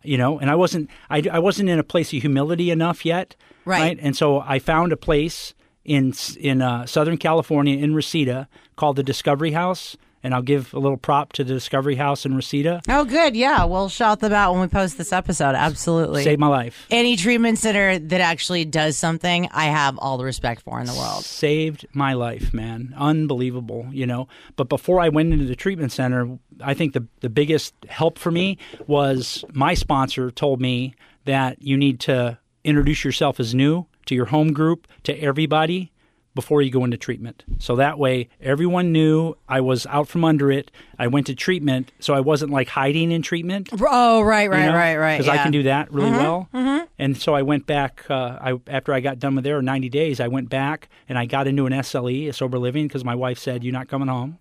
You 0.03 0.17
know, 0.17 0.39
and 0.39 0.49
I 0.49 0.55
wasn't, 0.55 0.89
I, 1.09 1.23
I 1.31 1.39
wasn't 1.39 1.69
in 1.69 1.77
a 1.79 1.83
place 1.83 2.13
of 2.13 2.21
humility 2.21 2.71
enough 2.71 3.05
yet, 3.05 3.35
Right. 3.65 3.99
And 4.01 4.15
so 4.15 4.39
I 4.39 4.59
found 4.59 4.91
a 4.91 4.97
place 4.97 5.53
in 5.85 6.13
in 6.39 6.61
uh, 6.61 6.85
Southern 6.85 7.17
California 7.17 7.77
in 7.77 7.93
Reseda 7.93 8.47
called 8.75 8.95
the 8.95 9.03
Discovery 9.03 9.51
House, 9.51 9.97
and 10.23 10.33
I'll 10.33 10.41
give 10.41 10.73
a 10.73 10.79
little 10.79 10.97
prop 10.97 11.33
to 11.33 11.43
the 11.43 11.53
Discovery 11.53 11.95
House 11.95 12.25
in 12.25 12.35
Reseda. 12.35 12.81
Oh, 12.89 13.05
good. 13.05 13.35
Yeah. 13.35 13.63
We'll 13.65 13.89
shout 13.89 14.19
them 14.19 14.33
out 14.33 14.53
when 14.53 14.61
we 14.61 14.67
post 14.67 14.97
this 14.97 15.13
episode. 15.13 15.55
Absolutely. 15.55 16.23
Saved 16.23 16.39
my 16.39 16.47
life. 16.47 16.85
Any 16.89 17.15
treatment 17.15 17.57
center 17.57 17.99
that 17.99 18.21
actually 18.21 18.65
does 18.65 18.97
something, 18.97 19.47
I 19.51 19.65
have 19.65 19.97
all 19.97 20.17
the 20.17 20.25
respect 20.25 20.61
for 20.61 20.79
in 20.79 20.85
the 20.85 20.93
world. 20.93 21.23
Saved 21.23 21.85
my 21.93 22.13
life, 22.13 22.53
man. 22.53 22.93
Unbelievable, 22.97 23.87
you 23.91 24.05
know. 24.05 24.27
But 24.55 24.69
before 24.69 24.99
I 24.99 25.09
went 25.09 25.33
into 25.33 25.45
the 25.45 25.55
treatment 25.55 25.91
center, 25.91 26.37
I 26.61 26.73
think 26.73 26.93
the 26.93 27.07
the 27.21 27.29
biggest 27.29 27.73
help 27.87 28.17
for 28.17 28.31
me 28.31 28.57
was 28.87 29.45
my 29.53 29.73
sponsor 29.73 30.31
told 30.31 30.59
me 30.59 30.93
that 31.25 31.61
you 31.61 31.77
need 31.77 31.99
to 32.01 32.37
introduce 32.63 33.05
yourself 33.05 33.39
as 33.39 33.55
new 33.55 33.85
to 34.05 34.15
your 34.15 34.25
home 34.25 34.51
group, 34.53 34.87
to 35.03 35.13
everybody 35.21 35.91
before 36.35 36.61
you 36.61 36.69
go 36.71 36.83
into 36.83 36.95
treatment. 36.97 37.43
So 37.57 37.75
that 37.77 37.97
way 37.99 38.29
everyone 38.39 38.91
knew 38.91 39.35
I 39.47 39.61
was 39.61 39.85
out 39.87 40.07
from 40.07 40.23
under 40.23 40.51
it. 40.51 40.71
I 40.97 41.07
went 41.07 41.27
to 41.27 41.35
treatment, 41.35 41.91
so 41.99 42.13
I 42.13 42.19
wasn't 42.19 42.51
like 42.51 42.69
hiding 42.69 43.11
in 43.11 43.21
treatment. 43.21 43.69
Oh, 43.81 44.21
right, 44.21 44.49
right, 44.49 44.69
right, 44.73 44.95
right. 44.97 45.17
Because 45.17 45.27
I 45.29 45.37
can 45.41 45.51
do 45.51 45.63
that 45.63 45.91
really 45.91 46.11
well. 46.11 46.47
Mm-hmm. 46.53 46.85
And 46.97 47.17
so 47.17 47.33
I 47.33 47.41
went 47.41 47.65
back. 47.65 48.05
Uh, 48.09 48.37
I 48.41 48.59
after 48.67 48.93
I 48.93 48.99
got 48.99 49.19
done 49.19 49.35
with 49.35 49.43
there, 49.43 49.61
ninety 49.61 49.89
days, 49.89 50.19
I 50.19 50.27
went 50.27 50.49
back 50.49 50.89
and 51.07 51.17
I 51.17 51.25
got 51.25 51.47
into 51.47 51.65
an 51.65 51.73
SLE, 51.73 52.29
a 52.29 52.33
sober 52.33 52.59
living, 52.59 52.87
because 52.87 53.03
my 53.03 53.15
wife 53.15 53.39
said, 53.39 53.63
"You're 53.63 53.73
not 53.73 53.87
coming 53.87 54.07
home. 54.07 54.37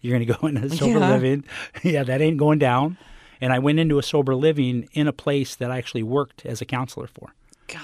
You're 0.00 0.16
going 0.16 0.26
to 0.26 0.32
go 0.40 0.46
into 0.46 0.70
sober 0.70 0.98
Yeah. 1.00 1.10
living. 1.10 1.44
yeah, 1.82 2.02
that 2.04 2.20
ain't 2.20 2.38
going 2.38 2.58
down." 2.58 2.96
And 3.40 3.52
I 3.52 3.58
went 3.58 3.78
into 3.78 3.98
a 3.98 4.02
sober 4.02 4.34
living 4.34 4.88
in 4.94 5.06
a 5.06 5.12
place 5.12 5.56
that 5.56 5.70
I 5.70 5.76
actually 5.78 6.02
worked 6.04 6.46
as 6.46 6.62
a 6.62 6.64
counselor 6.64 7.06
for. 7.06 7.34
God. 7.68 7.80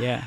Yeah. 0.00 0.24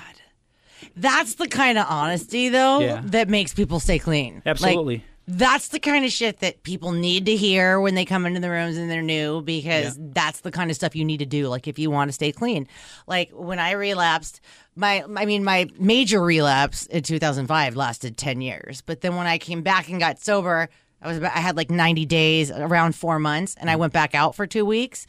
That's 0.98 1.36
the 1.36 1.48
kind 1.48 1.78
of 1.78 1.86
honesty, 1.88 2.50
though, 2.50 2.80
Yeah. 2.80 3.02
that 3.06 3.30
makes 3.30 3.54
people 3.54 3.80
stay 3.80 4.00
clean. 4.00 4.36
Like, 4.36 4.48
Absolutely. 4.48 5.04
that's 5.28 5.68
the 5.68 5.80
kind 5.80 6.06
of 6.06 6.12
shit 6.12 6.40
that 6.40 6.64
people 6.64 6.92
need 6.92 7.26
to 7.26 7.36
hear 7.36 7.80
when 7.80 7.96
they 7.96 8.06
come 8.06 8.26
into 8.26 8.40
the 8.40 8.50
rooms 8.50 8.78
and 8.78 8.90
they're 8.90 9.02
new 9.02 9.42
because 9.42 9.98
that's 10.00 10.40
the 10.40 10.52
kind 10.52 10.72
of 10.72 10.76
stuff 10.76 10.96
you 10.96 11.04
need 11.04 11.18
to 11.18 11.26
do 11.26 11.50
like 11.50 11.68
if 11.68 11.78
you 11.78 11.92
want 11.92 12.08
to 12.08 12.14
stay 12.14 12.32
clean 12.32 12.66
like 13.08 13.30
when 13.32 13.60
i 13.60 13.72
relapsed 13.72 14.40
my 14.78 15.04
i 15.18 15.26
mean 15.26 15.44
my 15.44 15.68
major 15.78 16.22
relapse 16.22 16.86
in 16.86 17.04
2005 17.04 17.76
lasted 17.76 18.18
10 18.18 18.40
years 18.40 18.80
but 18.86 19.02
then 19.02 19.18
when 19.18 19.28
i 19.28 19.38
came 19.38 19.62
back 19.64 19.90
and 19.90 20.00
got 20.00 20.18
sober 20.18 20.70
i 21.02 21.08
was 21.10 21.18
about, 21.18 21.36
i 21.36 21.40
had 21.40 21.58
like 21.58 21.70
90 21.70 22.06
days 22.06 22.50
around 22.50 22.96
4 22.96 23.20
months 23.20 23.54
and 23.60 23.70
i 23.70 23.76
mm. 23.76 23.80
went 23.80 23.92
back 23.92 24.16
out 24.16 24.34
for 24.34 24.48
2 24.48 24.64
weeks 24.64 25.08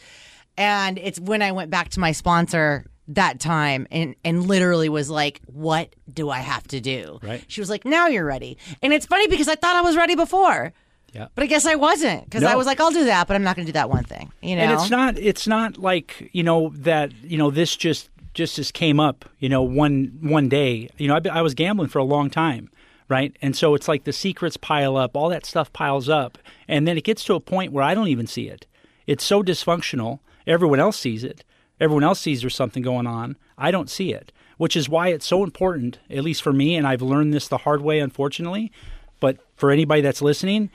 and 0.57 0.99
it's 0.99 1.21
when 1.21 1.43
i 1.43 1.53
went 1.53 1.71
back 1.71 1.91
to 1.91 2.01
my 2.01 2.11
sponsor 2.11 2.85
that 3.09 3.41
time 3.41 3.87
and 3.91 4.15
and 4.25 4.47
literally 4.47 4.89
was 4.89 5.09
like 5.11 5.41
what 5.47 5.95
do 6.13 6.29
i 6.31 6.39
have 6.39 6.63
to 6.69 6.79
do 6.81 7.19
Right. 7.23 7.43
she 7.49 7.61
was 7.61 7.71
like 7.71 7.85
now 7.85 8.07
you're 8.07 8.25
ready 8.25 8.59
and 8.83 8.93
it's 8.93 9.07
funny 9.07 9.29
because 9.29 9.49
i 9.49 9.55
thought 9.55 9.77
i 9.77 9.81
was 9.83 9.97
ready 9.97 10.15
before 10.15 10.73
Yeah. 11.15 11.29
but 11.35 11.43
I 11.43 11.47
guess 11.47 11.65
I 11.65 11.75
wasn't 11.77 12.25
because 12.25 12.43
I 12.45 12.55
was 12.55 12.67
like, 12.67 12.81
I'll 12.81 12.91
do 12.93 13.07
that, 13.07 13.27
but 13.27 13.35
I'm 13.35 13.43
not 13.43 13.57
going 13.57 13.65
to 13.65 13.73
do 13.73 13.79
that 13.81 13.89
one 13.89 14.05
thing. 14.05 14.31
You 14.43 14.57
know, 14.57 14.63
And 14.63 14.73
it's 14.73 14.91
not 14.91 15.17
it's 15.17 15.47
not 15.49 15.79
like, 15.79 16.29
you 16.33 16.43
know, 16.43 16.69
that, 16.77 17.13
you 17.25 17.39
know, 17.39 17.51
this 17.51 17.75
just 17.77 18.11
just 18.35 18.57
just 18.57 18.75
came 18.75 19.01
up, 19.01 19.25
you 19.39 19.49
know, 19.49 19.63
one 19.63 20.19
one 20.21 20.51
day. 20.51 20.91
You 20.99 21.09
know, 21.09 21.17
I, 21.17 21.39
I 21.39 21.43
was 21.43 21.55
gambling 21.55 21.89
for 21.89 21.99
a 21.99 22.05
long 22.05 22.29
time, 22.29 22.69
right? 23.09 23.35
And 23.41 23.57
so 23.57 23.75
it's 23.75 23.89
like 23.89 24.05
the 24.05 24.13
secrets 24.13 24.59
pile 24.59 24.99
up, 24.99 25.17
all 25.17 25.31
that 25.31 25.47
stuff 25.47 25.73
piles 25.73 26.11
up, 26.11 26.37
and 26.69 26.87
then 26.87 26.99
it 26.99 27.05
gets 27.05 27.25
to 27.25 27.35
a 27.35 27.41
point 27.41 27.73
where 27.73 27.83
I 27.91 27.95
don't 27.95 28.09
even 28.09 28.27
see 28.27 28.47
it. 28.49 28.67
It's 29.07 29.25
so 29.25 29.43
dysfunctional. 29.43 30.21
Everyone 30.47 30.79
else 30.79 30.99
sees 30.99 31.25
it. 31.25 31.43
Everyone 31.81 32.05
else 32.05 32.21
sees 32.21 32.41
there's 32.41 32.55
something 32.55 32.83
going 32.83 33.07
on. 33.07 33.37
I 33.57 33.71
don't 33.71 33.91
see 33.91 34.13
it, 34.13 34.33
which 34.57 34.77
is 34.77 34.89
why 34.89 35.09
it's 35.09 35.27
so 35.27 35.45
important, 35.45 35.99
at 36.11 36.25
least 36.25 36.43
for 36.43 36.53
me, 36.53 36.77
and 36.77 36.87
I've 36.87 37.03
learned 37.03 37.33
this 37.33 37.49
the 37.49 37.59
hard 37.59 37.83
way, 37.83 37.99
unfortunately. 38.01 38.73
But 39.21 39.39
for 39.57 39.71
anybody 39.71 40.01
that's 40.01 40.23
listening, 40.23 40.71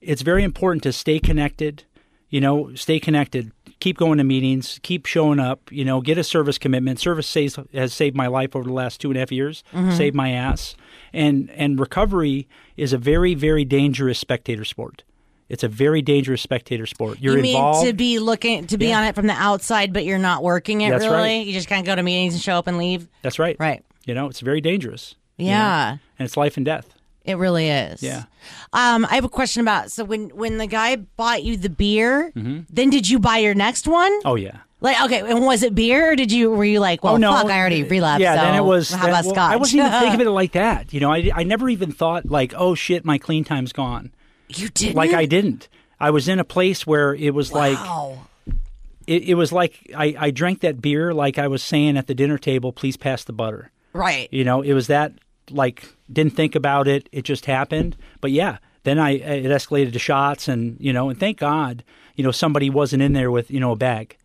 it's 0.00 0.22
very 0.22 0.44
important 0.44 0.82
to 0.84 0.92
stay 0.92 1.18
connected. 1.18 1.84
You 2.28 2.40
know, 2.40 2.74
stay 2.74 3.00
connected. 3.00 3.52
Keep 3.80 3.98
going 3.98 4.18
to 4.18 4.24
meetings. 4.24 4.78
Keep 4.82 5.06
showing 5.06 5.40
up. 5.40 5.72
You 5.72 5.84
know, 5.84 6.00
get 6.00 6.18
a 6.18 6.24
service 6.24 6.58
commitment. 6.58 7.00
Service 7.00 7.26
saves, 7.26 7.58
has 7.72 7.92
saved 7.92 8.16
my 8.16 8.26
life 8.26 8.54
over 8.54 8.66
the 8.66 8.72
last 8.72 9.00
two 9.00 9.08
and 9.08 9.16
a 9.16 9.20
half 9.20 9.32
years. 9.32 9.64
Mm-hmm. 9.72 9.92
Saved 9.92 10.14
my 10.14 10.30
ass. 10.30 10.76
And 11.12 11.50
and 11.50 11.80
recovery 11.80 12.46
is 12.76 12.92
a 12.92 12.98
very 12.98 13.34
very 13.34 13.64
dangerous 13.64 14.18
spectator 14.18 14.64
sport. 14.64 15.02
It's 15.50 15.62
a 15.64 15.68
very 15.68 16.00
dangerous 16.00 16.40
spectator 16.40 16.86
sport. 16.86 17.18
You're 17.20 17.36
you 17.36 17.42
mean 17.42 17.56
involved. 17.56 17.86
to 17.86 17.92
be 17.92 18.18
looking 18.18 18.66
to 18.68 18.78
be 18.78 18.86
Yeah. 18.88 18.98
on 19.00 19.04
it 19.04 19.14
from 19.14 19.26
the 19.26 19.34
outside, 19.34 19.92
but 19.92 20.04
you're 20.04 20.16
not 20.18 20.42
working 20.42 20.80
it 20.80 20.90
That's 20.90 21.04
really. 21.04 21.16
right. 21.16 21.46
You 21.46 21.52
just 21.52 21.68
kind 21.68 21.80
of 21.80 21.86
go 21.86 21.94
to 21.96 22.02
meetings 22.02 22.34
and 22.34 22.42
show 22.42 22.54
up 22.54 22.66
and 22.68 22.78
leave. 22.78 23.08
That's 23.22 23.38
right. 23.38 23.56
Right. 23.58 23.84
You 24.06 24.14
know, 24.14 24.28
it's 24.28 24.40
very 24.40 24.60
dangerous. 24.62 25.16
you 25.36 25.46
know, 25.46 25.52
Yeah. 25.52 25.90
and 26.18 26.26
it's 26.26 26.36
life 26.36 26.56
and 26.56 26.64
death. 26.64 26.94
It 27.24 27.36
really 27.36 27.68
is. 27.68 28.02
Yeah. 28.02 28.24
Um, 28.72 29.04
I 29.10 29.14
have 29.16 29.24
a 29.24 29.28
question 29.28 29.60
about 29.60 29.90
so 29.90 30.04
when 30.04 30.28
when 30.30 30.58
the 30.58 30.66
guy 30.66 30.96
bought 30.96 31.42
you 31.42 31.56
the 31.56 31.68
beer, 31.68 32.32
then 32.34 32.90
did 32.90 33.08
you 33.10 33.18
buy 33.18 33.38
your 33.38 33.54
next 33.54 33.86
one? 33.88 34.12
Mm-hmm. 34.20 34.28
Oh 34.28 34.36
yeah. 34.36 34.58
Like 34.80 35.00
okay, 35.02 35.20
and 35.20 35.44
was 35.44 35.62
it 35.62 35.74
beer 35.74 36.12
or 36.12 36.16
did 36.16 36.32
you 36.32 36.50
were 36.50 36.64
you 36.64 36.80
like, 36.80 37.04
well, 37.04 37.14
oh 37.14 37.16
no! 37.18 37.32
fuck, 37.32 37.46
I 37.50 37.58
already 37.58 37.82
relapsed. 37.82 38.22
Yeah, 38.22 38.36
so 38.36 38.40
then 38.42 38.54
it 38.54 38.64
was. 38.64 38.90
How 38.90 39.02
then- 39.02 39.10
about 39.10 39.24
well, 39.26 39.34
scotch? 39.34 39.52
I 39.52 39.56
wasn't 39.56 39.80
even 39.80 39.92
thinking 40.00 40.20
of 40.22 40.26
it 40.28 40.30
like 40.30 40.52
that. 40.52 40.92
You 40.94 41.00
know, 41.00 41.12
I, 41.12 41.30
I 41.34 41.42
never 41.42 41.68
even 41.68 41.92
thought 41.92 42.24
like, 42.30 42.54
oh 42.56 42.74
shit, 42.74 43.04
my 43.04 43.18
clean 43.18 43.44
time's 43.44 43.72
gone. 43.74 44.12
You 44.58 44.68
did 44.68 44.94
Like 44.94 45.12
I 45.12 45.26
didn't. 45.26 45.68
I 45.98 46.10
was 46.10 46.28
in 46.28 46.38
a 46.38 46.44
place 46.44 46.86
where 46.86 47.14
it 47.14 47.34
was 47.34 47.52
like 47.52 47.76
Wow. 47.78 48.26
it, 49.06 49.24
it 49.30 49.34
was 49.34 49.52
like 49.52 49.90
I, 49.96 50.14
I 50.18 50.30
drank 50.30 50.60
that 50.60 50.80
beer 50.80 51.12
like 51.12 51.38
I 51.38 51.46
was 51.48 51.62
saying 51.62 51.96
at 51.96 52.06
the 52.06 52.14
dinner 52.14 52.38
table, 52.38 52.72
please 52.72 52.96
pass 52.96 53.24
the 53.24 53.32
butter. 53.32 53.70
Right. 53.92 54.28
You 54.32 54.44
know, 54.44 54.62
it 54.62 54.72
was 54.72 54.86
that 54.86 55.12
like 55.50 55.84
didn't 56.12 56.34
think 56.34 56.54
about 56.54 56.86
it. 56.88 57.08
It 57.12 57.22
just 57.22 57.46
happened. 57.46 57.96
But 58.20 58.30
yeah, 58.32 58.58
then 58.84 58.98
I 58.98 59.10
it 59.12 59.44
escalated 59.46 59.92
to 59.94 59.98
shots, 59.98 60.48
and 60.48 60.76
you 60.80 60.92
know, 60.92 61.10
and 61.10 61.18
thank 61.18 61.38
God, 61.38 61.82
you 62.16 62.24
know, 62.24 62.30
somebody 62.30 62.70
wasn't 62.70 63.02
in 63.02 63.12
there 63.12 63.30
with 63.30 63.50
you 63.50 63.60
know 63.60 63.72
a 63.72 63.76
bag. 63.76 64.16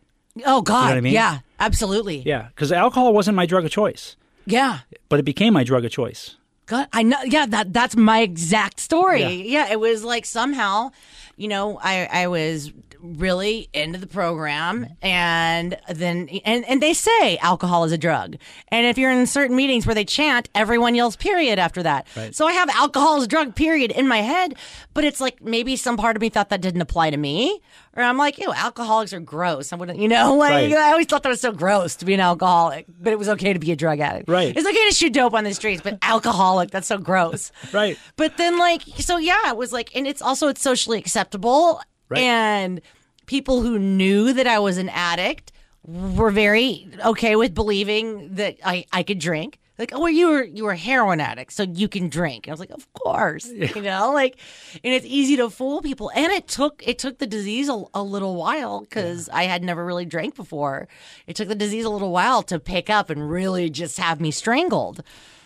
Oh 0.44 0.62
God. 0.62 0.88
what 0.90 0.96
I 0.96 1.00
mean? 1.00 1.14
Yeah. 1.14 1.38
Absolutely. 1.58 2.18
Yeah, 2.26 2.48
because 2.48 2.70
alcohol 2.70 3.12
wasn't 3.14 3.34
my 3.34 3.46
drug 3.46 3.64
of 3.64 3.70
choice, 3.70 4.14
Yeah. 4.44 4.80
but 5.08 5.18
it 5.18 5.22
became 5.24 5.54
my 5.54 5.64
drug 5.64 5.84
of 5.86 5.90
choice. 5.90 6.36
God, 6.66 6.88
I 6.92 7.02
know. 7.02 7.18
Yeah, 7.24 7.46
that 7.46 7.72
that's 7.72 7.96
my 7.96 8.20
exact 8.20 8.80
story. 8.80 9.20
Yeah. 9.20 9.28
Yeah, 9.66 9.72
it 9.72 9.80
was 9.80 10.02
like 10.04 10.26
somehow, 10.26 10.90
you 11.36 11.48
know, 11.48 11.78
I 11.82 12.08
I 12.24 12.26
was 12.26 12.72
really 13.14 13.68
into 13.72 13.98
the 13.98 14.06
program 14.06 14.86
and 15.02 15.78
then 15.88 16.28
and 16.44 16.64
and 16.66 16.82
they 16.82 16.92
say 16.92 17.36
alcohol 17.38 17.84
is 17.84 17.92
a 17.92 17.98
drug 17.98 18.36
and 18.68 18.86
if 18.86 18.98
you're 18.98 19.10
in 19.10 19.26
certain 19.26 19.54
meetings 19.56 19.86
where 19.86 19.94
they 19.94 20.04
chant 20.04 20.48
everyone 20.54 20.94
yells 20.94 21.16
period 21.16 21.58
after 21.58 21.82
that 21.82 22.06
Right. 22.16 22.34
so 22.34 22.46
i 22.46 22.52
have 22.52 22.68
alcohol 22.70 23.18
is 23.18 23.24
a 23.24 23.28
drug 23.28 23.54
period 23.54 23.90
in 23.92 24.08
my 24.08 24.18
head 24.18 24.54
but 24.94 25.04
it's 25.04 25.20
like 25.20 25.42
maybe 25.42 25.76
some 25.76 25.96
part 25.96 26.16
of 26.16 26.20
me 26.20 26.28
thought 26.28 26.48
that 26.50 26.60
didn't 26.60 26.80
apply 26.80 27.10
to 27.10 27.16
me 27.16 27.60
or 27.96 28.02
i'm 28.02 28.18
like 28.18 28.38
ew 28.38 28.52
alcoholics 28.52 29.12
are 29.12 29.20
gross 29.20 29.72
i 29.72 29.76
wouldn't 29.76 29.98
you 29.98 30.08
know 30.08 30.34
like 30.38 30.50
Right. 30.52 30.72
i 30.72 30.90
always 30.90 31.06
thought 31.06 31.22
that 31.22 31.28
was 31.28 31.40
so 31.40 31.52
gross 31.52 31.96
to 31.96 32.04
be 32.04 32.14
an 32.14 32.20
alcoholic 32.20 32.86
but 33.00 33.12
it 33.12 33.18
was 33.18 33.28
okay 33.30 33.52
to 33.52 33.58
be 33.58 33.72
a 33.72 33.76
drug 33.76 34.00
addict 34.00 34.28
Right. 34.28 34.56
it's 34.56 34.66
okay 34.66 34.88
to 34.88 34.94
shoot 34.94 35.12
dope 35.12 35.34
on 35.34 35.44
the 35.44 35.54
streets 35.54 35.82
but 35.82 35.98
alcoholic 36.02 36.70
that's 36.70 36.86
so 36.88 36.98
gross 36.98 37.52
Right. 37.72 37.98
but 38.16 38.36
then 38.36 38.58
like 38.58 38.82
so 38.98 39.16
yeah 39.18 39.50
it 39.50 39.56
was 39.56 39.72
like 39.72 39.94
and 39.94 40.06
it's 40.06 40.22
also 40.22 40.48
it's 40.48 40.62
socially 40.62 40.98
acceptable 40.98 41.80
Right. 42.08 42.22
and 42.22 42.80
people 43.26 43.62
who 43.62 43.78
knew 43.78 44.32
that 44.32 44.46
i 44.46 44.58
was 44.58 44.78
an 44.78 44.88
addict 44.90 45.52
were 45.86 46.30
very 46.30 46.88
okay 47.04 47.36
with 47.36 47.54
believing 47.54 48.34
that 48.34 48.56
i 48.64 48.84
i 48.92 49.02
could 49.02 49.18
drink. 49.18 49.58
Like 49.78 49.92
oh 49.94 50.06
you 50.06 50.28
were 50.28 50.42
you 50.42 50.64
were 50.64 50.72
a 50.72 50.76
heroin 50.76 51.20
addict 51.20 51.52
so 51.52 51.64
you 51.64 51.86
can 51.86 52.08
drink. 52.08 52.48
I 52.48 52.50
was 52.50 52.60
like 52.60 52.70
of 52.70 52.90
course 52.94 53.46
you 53.46 53.82
know 53.82 54.10
like 54.12 54.38
and 54.82 54.94
it's 54.94 55.04
easy 55.04 55.36
to 55.36 55.50
fool 55.50 55.82
people. 55.82 56.10
And 56.14 56.32
it 56.32 56.48
took 56.48 56.82
it 56.86 56.98
took 56.98 57.18
the 57.18 57.26
disease 57.26 57.68
a, 57.68 57.84
a 57.92 58.02
little 58.02 58.36
while 58.36 58.80
because 58.80 59.28
i 59.28 59.42
had 59.44 59.62
never 59.62 59.84
really 59.84 60.06
drank 60.06 60.34
before. 60.34 60.88
It 61.26 61.36
took 61.36 61.48
the 61.48 61.54
disease 61.54 61.84
a 61.84 61.90
little 61.90 62.10
while 62.10 62.42
to 62.44 62.58
pick 62.58 62.88
up 62.88 63.10
and 63.10 63.30
really 63.30 63.68
just 63.68 63.98
have 63.98 64.18
me 64.18 64.30
strangled. 64.30 65.02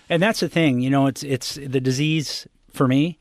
And 0.08 0.22
that's 0.22 0.40
the 0.40 0.48
thing, 0.48 0.80
you 0.80 0.90
know, 0.90 1.06
it's 1.06 1.24
it's 1.24 1.56
the 1.56 1.80
disease 1.80 2.46
for 2.72 2.86
me 2.86 3.18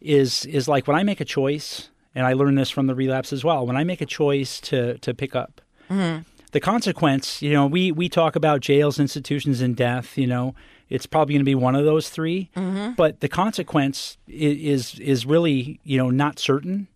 is 0.00 0.46
is 0.46 0.66
like 0.66 0.86
when 0.86 0.96
I 0.96 1.02
make 1.02 1.20
a 1.20 1.26
choice, 1.26 1.90
and 2.14 2.26
I 2.26 2.32
learned 2.32 2.58
this 2.58 2.70
from 2.70 2.86
the 2.86 2.94
relapse 2.94 3.32
as 3.32 3.44
well. 3.44 3.66
When 3.66 3.76
I 3.76 3.84
make 3.84 4.00
a 4.00 4.06
choice 4.06 4.60
to 4.62 4.98
to 4.98 5.14
pick 5.14 5.34
up, 5.34 5.60
mm-hmm. 5.90 6.22
the 6.52 6.60
consequence, 6.60 7.42
you 7.42 7.52
know, 7.52 7.66
we 7.66 7.92
we 7.92 8.08
talk 8.08 8.36
about 8.36 8.60
jails, 8.60 8.98
institutions, 8.98 9.60
and 9.60 9.76
death. 9.76 10.18
You 10.18 10.26
know, 10.26 10.54
it's 10.88 11.06
probably 11.06 11.34
going 11.34 11.40
to 11.40 11.44
be 11.44 11.54
one 11.54 11.76
of 11.76 11.84
those 11.84 12.08
3 12.10 12.50
mm-hmm. 12.56 12.92
But 12.94 13.20
the 13.20 13.28
consequence 13.28 14.18
is, 14.26 14.94
is 14.94 15.00
is 15.00 15.26
really 15.26 15.80
you 15.84 15.98
know 15.98 16.10
not 16.10 16.38
certain. 16.38 16.88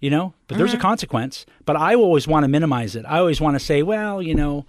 You 0.00 0.08
know, 0.08 0.32
but 0.48 0.56
there's 0.56 0.72
a 0.72 0.76
mm-hmm. 0.76 0.82
consequence. 0.82 1.44
But 1.66 1.76
I 1.76 1.94
always 1.94 2.26
want 2.26 2.44
to 2.44 2.48
minimize 2.48 2.96
it. 2.96 3.04
I 3.06 3.18
always 3.18 3.38
want 3.38 3.56
to 3.56 3.60
say, 3.62 3.82
well, 3.82 4.22
you 4.22 4.34
know, 4.34 4.64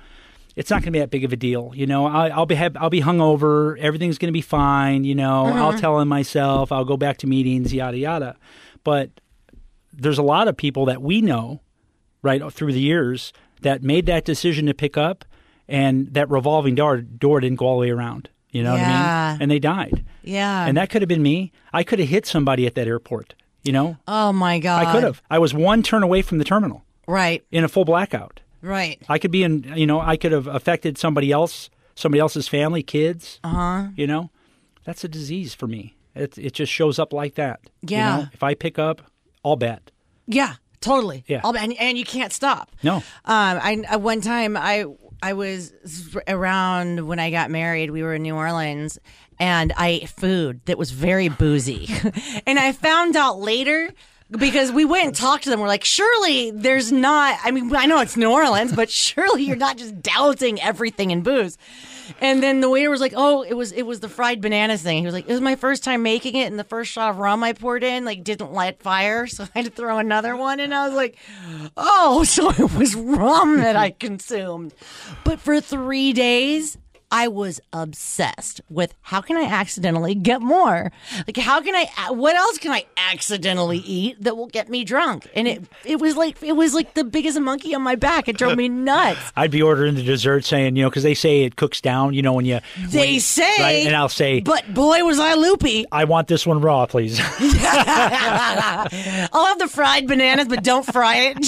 it's 0.58 0.70
not 0.70 0.82
going 0.82 0.88
to 0.88 0.92
be 0.92 1.00
that 1.00 1.10
big 1.10 1.24
of 1.24 1.32
a 1.32 1.38
deal. 1.38 1.72
You 1.74 1.88
know, 1.88 2.06
I, 2.06 2.28
I'll 2.28 2.46
be 2.46 2.56
have, 2.56 2.76
I'll 2.76 2.90
be 2.90 3.00
hungover. 3.00 3.80
Everything's 3.80 4.18
going 4.18 4.28
to 4.28 4.34
be 4.34 4.42
fine. 4.42 5.06
You 5.06 5.16
know, 5.16 5.46
I'll 5.46 5.78
tell 5.78 6.00
him 6.02 6.10
myself. 6.10 6.74
I'll 6.74 6.84
go 6.84 6.98
back 6.98 7.18
to 7.20 7.28
meetings. 7.28 7.74
Yada 7.74 7.98
yada. 7.98 8.36
But 8.84 9.12
there's 9.94 10.18
a 10.18 10.24
lot 10.24 10.48
of 10.48 10.56
people 10.58 10.86
that 10.86 11.02
we 11.02 11.22
know, 11.22 11.62
right 12.22 12.42
through 12.52 12.74
the 12.74 12.80
years, 12.80 13.34
that 13.62 13.84
made 13.84 14.06
that 14.08 14.26
decision 14.26 14.66
to 14.68 14.74
pick 14.74 14.98
up, 14.98 15.26
and 15.68 16.14
that 16.14 16.30
revolving 16.30 16.76
door 16.76 16.98
door 17.02 17.40
didn't 17.40 17.58
go 17.58 17.66
all 17.68 17.76
the 17.80 17.82
way 17.88 17.90
around. 17.92 18.30
You 18.52 18.64
know 18.64 18.74
what 18.74 18.82
I 18.82 19.32
mean? 19.34 19.42
And 19.44 19.50
they 19.52 19.60
died. 19.60 20.04
yeah 20.24 20.66
And 20.66 20.76
that 20.76 20.90
could 20.90 21.02
have 21.02 21.08
been 21.10 21.24
me. 21.24 21.54
I 21.72 21.84
could 21.84 22.00
have 22.00 22.10
hit 22.10 22.26
somebody 22.26 22.68
at 22.68 22.76
that 22.76 22.86
airport. 22.88 23.34
You 23.64 23.72
know, 23.72 23.98
oh 24.08 24.34
my 24.34 24.60
god 24.60 24.86
I 24.88 24.92
could 24.92 25.04
have. 25.04 25.22
I 25.30 25.38
was 25.40 25.54
one 25.54 25.84
turn 25.84 26.04
away 26.04 26.22
from 26.22 26.38
the 26.40 26.44
terminal 26.44 26.84
right 27.08 27.44
in 27.52 27.64
a 27.64 27.70
full 27.70 27.86
blackout. 27.86 28.42
right 28.62 29.02
I 29.08 29.20
could 29.20 29.32
be 29.32 29.44
in, 29.44 29.72
you 29.76 29.86
know, 29.88 30.02
I 30.02 30.18
could 30.18 30.32
have 30.34 30.48
affected 30.48 30.98
somebody 30.98 31.32
else, 31.32 31.70
somebody 31.96 32.20
else's 32.20 32.48
family, 32.48 32.84
kids. 32.84 33.40
Uh 33.44 33.48
Uh-huh. 33.48 33.88
You 33.96 34.08
know, 34.08 34.32
that's 34.84 35.04
a 35.04 35.08
disease 35.08 35.54
for 35.54 35.68
me. 35.68 35.96
It 36.16 36.38
it 36.38 36.54
just 36.54 36.72
shows 36.74 37.00
up 37.00 37.14
like 37.14 37.36
that. 37.36 37.60
you 37.82 37.96
Yeah. 37.98 38.18
know? 38.18 38.28
If 38.34 38.44
I 38.44 38.54
pick 38.56 38.78
up, 38.80 39.02
all 39.44 39.56
bad. 39.56 39.92
Yeah, 40.28 40.56
totally. 40.80 41.24
Yeah. 41.28 41.42
All, 41.44 41.56
and, 41.56 41.74
and 41.74 41.98
you 41.98 42.06
can't 42.06 42.32
stop. 42.34 42.72
No. 42.84 42.98
Um, 42.98 43.04
I 43.26 43.84
uh, 43.90 44.00
one 44.00 44.22
time 44.22 44.56
I 44.58 44.86
I 45.22 45.34
was 45.34 45.74
around 46.28 47.08
when 47.08 47.20
I 47.20 47.32
got 47.32 47.52
married. 47.52 47.92
We 47.92 48.04
were 48.04 48.16
in 48.16 48.24
New 48.24 48.36
Orleans, 48.36 49.00
and 49.40 49.74
I 49.78 49.88
ate 49.90 50.10
food 50.10 50.62
that 50.66 50.78
was 50.78 50.92
very 50.92 51.30
boozy, 51.30 51.88
and 52.46 52.58
I 52.60 52.72
found 52.72 53.16
out 53.16 53.40
later. 53.40 53.92
Because 54.32 54.72
we 54.72 54.86
went 54.86 55.08
and 55.08 55.14
talked 55.14 55.44
to 55.44 55.50
them, 55.50 55.60
we're 55.60 55.68
like, 55.68 55.84
surely 55.84 56.52
there's 56.52 56.90
not. 56.90 57.38
I 57.44 57.52
mean, 57.52 57.76
I 57.76 57.86
know 57.86 58.00
it's 58.00 58.16
New 58.16 58.32
Orleans, 58.32 58.72
but 58.72 58.90
surely 58.90 59.44
you're 59.44 59.58
not 59.58 59.76
just 59.76 60.02
dousing 60.02 60.58
everything 60.62 61.12
in 61.12 61.22
booze. 61.22 61.58
And 62.20 62.42
then 62.42 62.62
the 62.62 62.70
waiter 62.70 62.90
was 62.90 63.02
like, 63.02 63.14
"Oh, 63.16 63.44
it 63.44 63.54
was 63.54 63.72
it 63.72 63.84
was 63.84 64.00
the 64.00 64.10
fried 64.10 64.42
bananas 64.42 64.82
thing." 64.82 65.00
He 65.00 65.06
was 65.06 65.14
like, 65.14 65.28
"It 65.28 65.32
was 65.32 65.42
my 65.42 65.56
first 65.56 65.84
time 65.84 66.04
making 66.04 66.36
it, 66.36 66.46
and 66.46 66.60
the 66.60 66.64
first 66.64 66.92
shot 66.92 67.12
of 67.12 67.18
rum 67.18 67.44
I 67.44 67.54
poured 67.54 67.84
in 67.84 68.06
like 68.06 68.24
didn't 68.24 68.52
light 68.52 68.82
fire, 68.82 69.28
so 69.28 69.44
I 69.56 69.60
had 69.60 69.66
to 69.66 69.72
throw 69.72 69.98
another 69.98 70.36
one." 70.36 70.60
And 70.60 70.74
I 70.74 70.88
was 70.88 70.96
like, 70.96 71.18
"Oh, 71.78 72.24
so 72.28 72.50
it 72.52 72.74
was 72.74 72.96
rum 72.96 73.58
that 73.58 73.76
I 73.76 73.92
consumed." 73.92 74.74
But 75.24 75.40
for 75.40 75.62
three 75.62 76.14
days, 76.14 76.78
I 77.12 77.28
was 77.28 77.60
obsessed 77.74 78.62
with 78.70 78.94
how 79.02 79.20
can 79.22 79.36
I 79.38 79.44
accidentally 79.44 80.16
get 80.16 80.42
more? 80.42 80.92
Like, 81.28 81.38
how 81.38 81.62
can 81.62 81.76
I? 81.76 82.12
What 82.12 82.36
else 82.36 82.58
can 82.58 82.72
I 82.72 82.86
accidentally 82.96 83.80
eat 83.80 84.22
that 84.24 84.38
will 84.38 84.48
get 84.48 84.70
me 84.70 84.84
drunk? 84.84 85.28
And 85.36 85.48
it 85.48 85.64
it 85.84 86.00
was 86.00 86.16
like 86.16 86.42
it 86.42 86.54
was 86.54 86.74
like 86.74 86.94
the 86.94 87.04
biggest 87.04 87.40
monkey 87.40 87.76
on 87.76 87.82
my 87.82 87.96
back. 87.96 88.28
It 88.30 88.38
drove 88.38 88.58
me 88.58 88.70
nuts. 88.92 89.20
I'd 89.36 89.52
be 89.52 89.62
ordering 89.62 89.96
the 89.96 90.04
dessert, 90.04 90.46
saying, 90.46 90.76
you 90.76 90.84
know, 90.84 90.90
because 90.90 91.04
they 91.04 91.14
say 91.14 91.42
it 91.44 91.56
cooks 91.58 91.82
down. 91.82 92.14
You 92.14 92.22
know, 92.22 92.34
when 92.34 92.46
you 92.46 92.60
They 92.88 93.20
say, 93.20 93.56
right? 93.60 93.86
and 93.86 93.96
I'll 93.96 94.08
say, 94.10 94.40
but 94.40 94.74
boy, 94.74 95.04
was 95.04 95.20
I 95.20 95.34
loopy. 95.34 95.86
I 95.92 96.06
want 96.06 96.28
this 96.30 96.48
one 96.48 96.62
raw, 96.62 96.86
please. 96.86 97.20
I'll 98.40 99.46
have 99.46 99.60
the 99.60 99.68
fried 99.68 100.08
bananas, 100.08 100.48
but 100.48 100.64
don't 100.64 100.86
fry 100.86 101.34
it. 101.36 101.42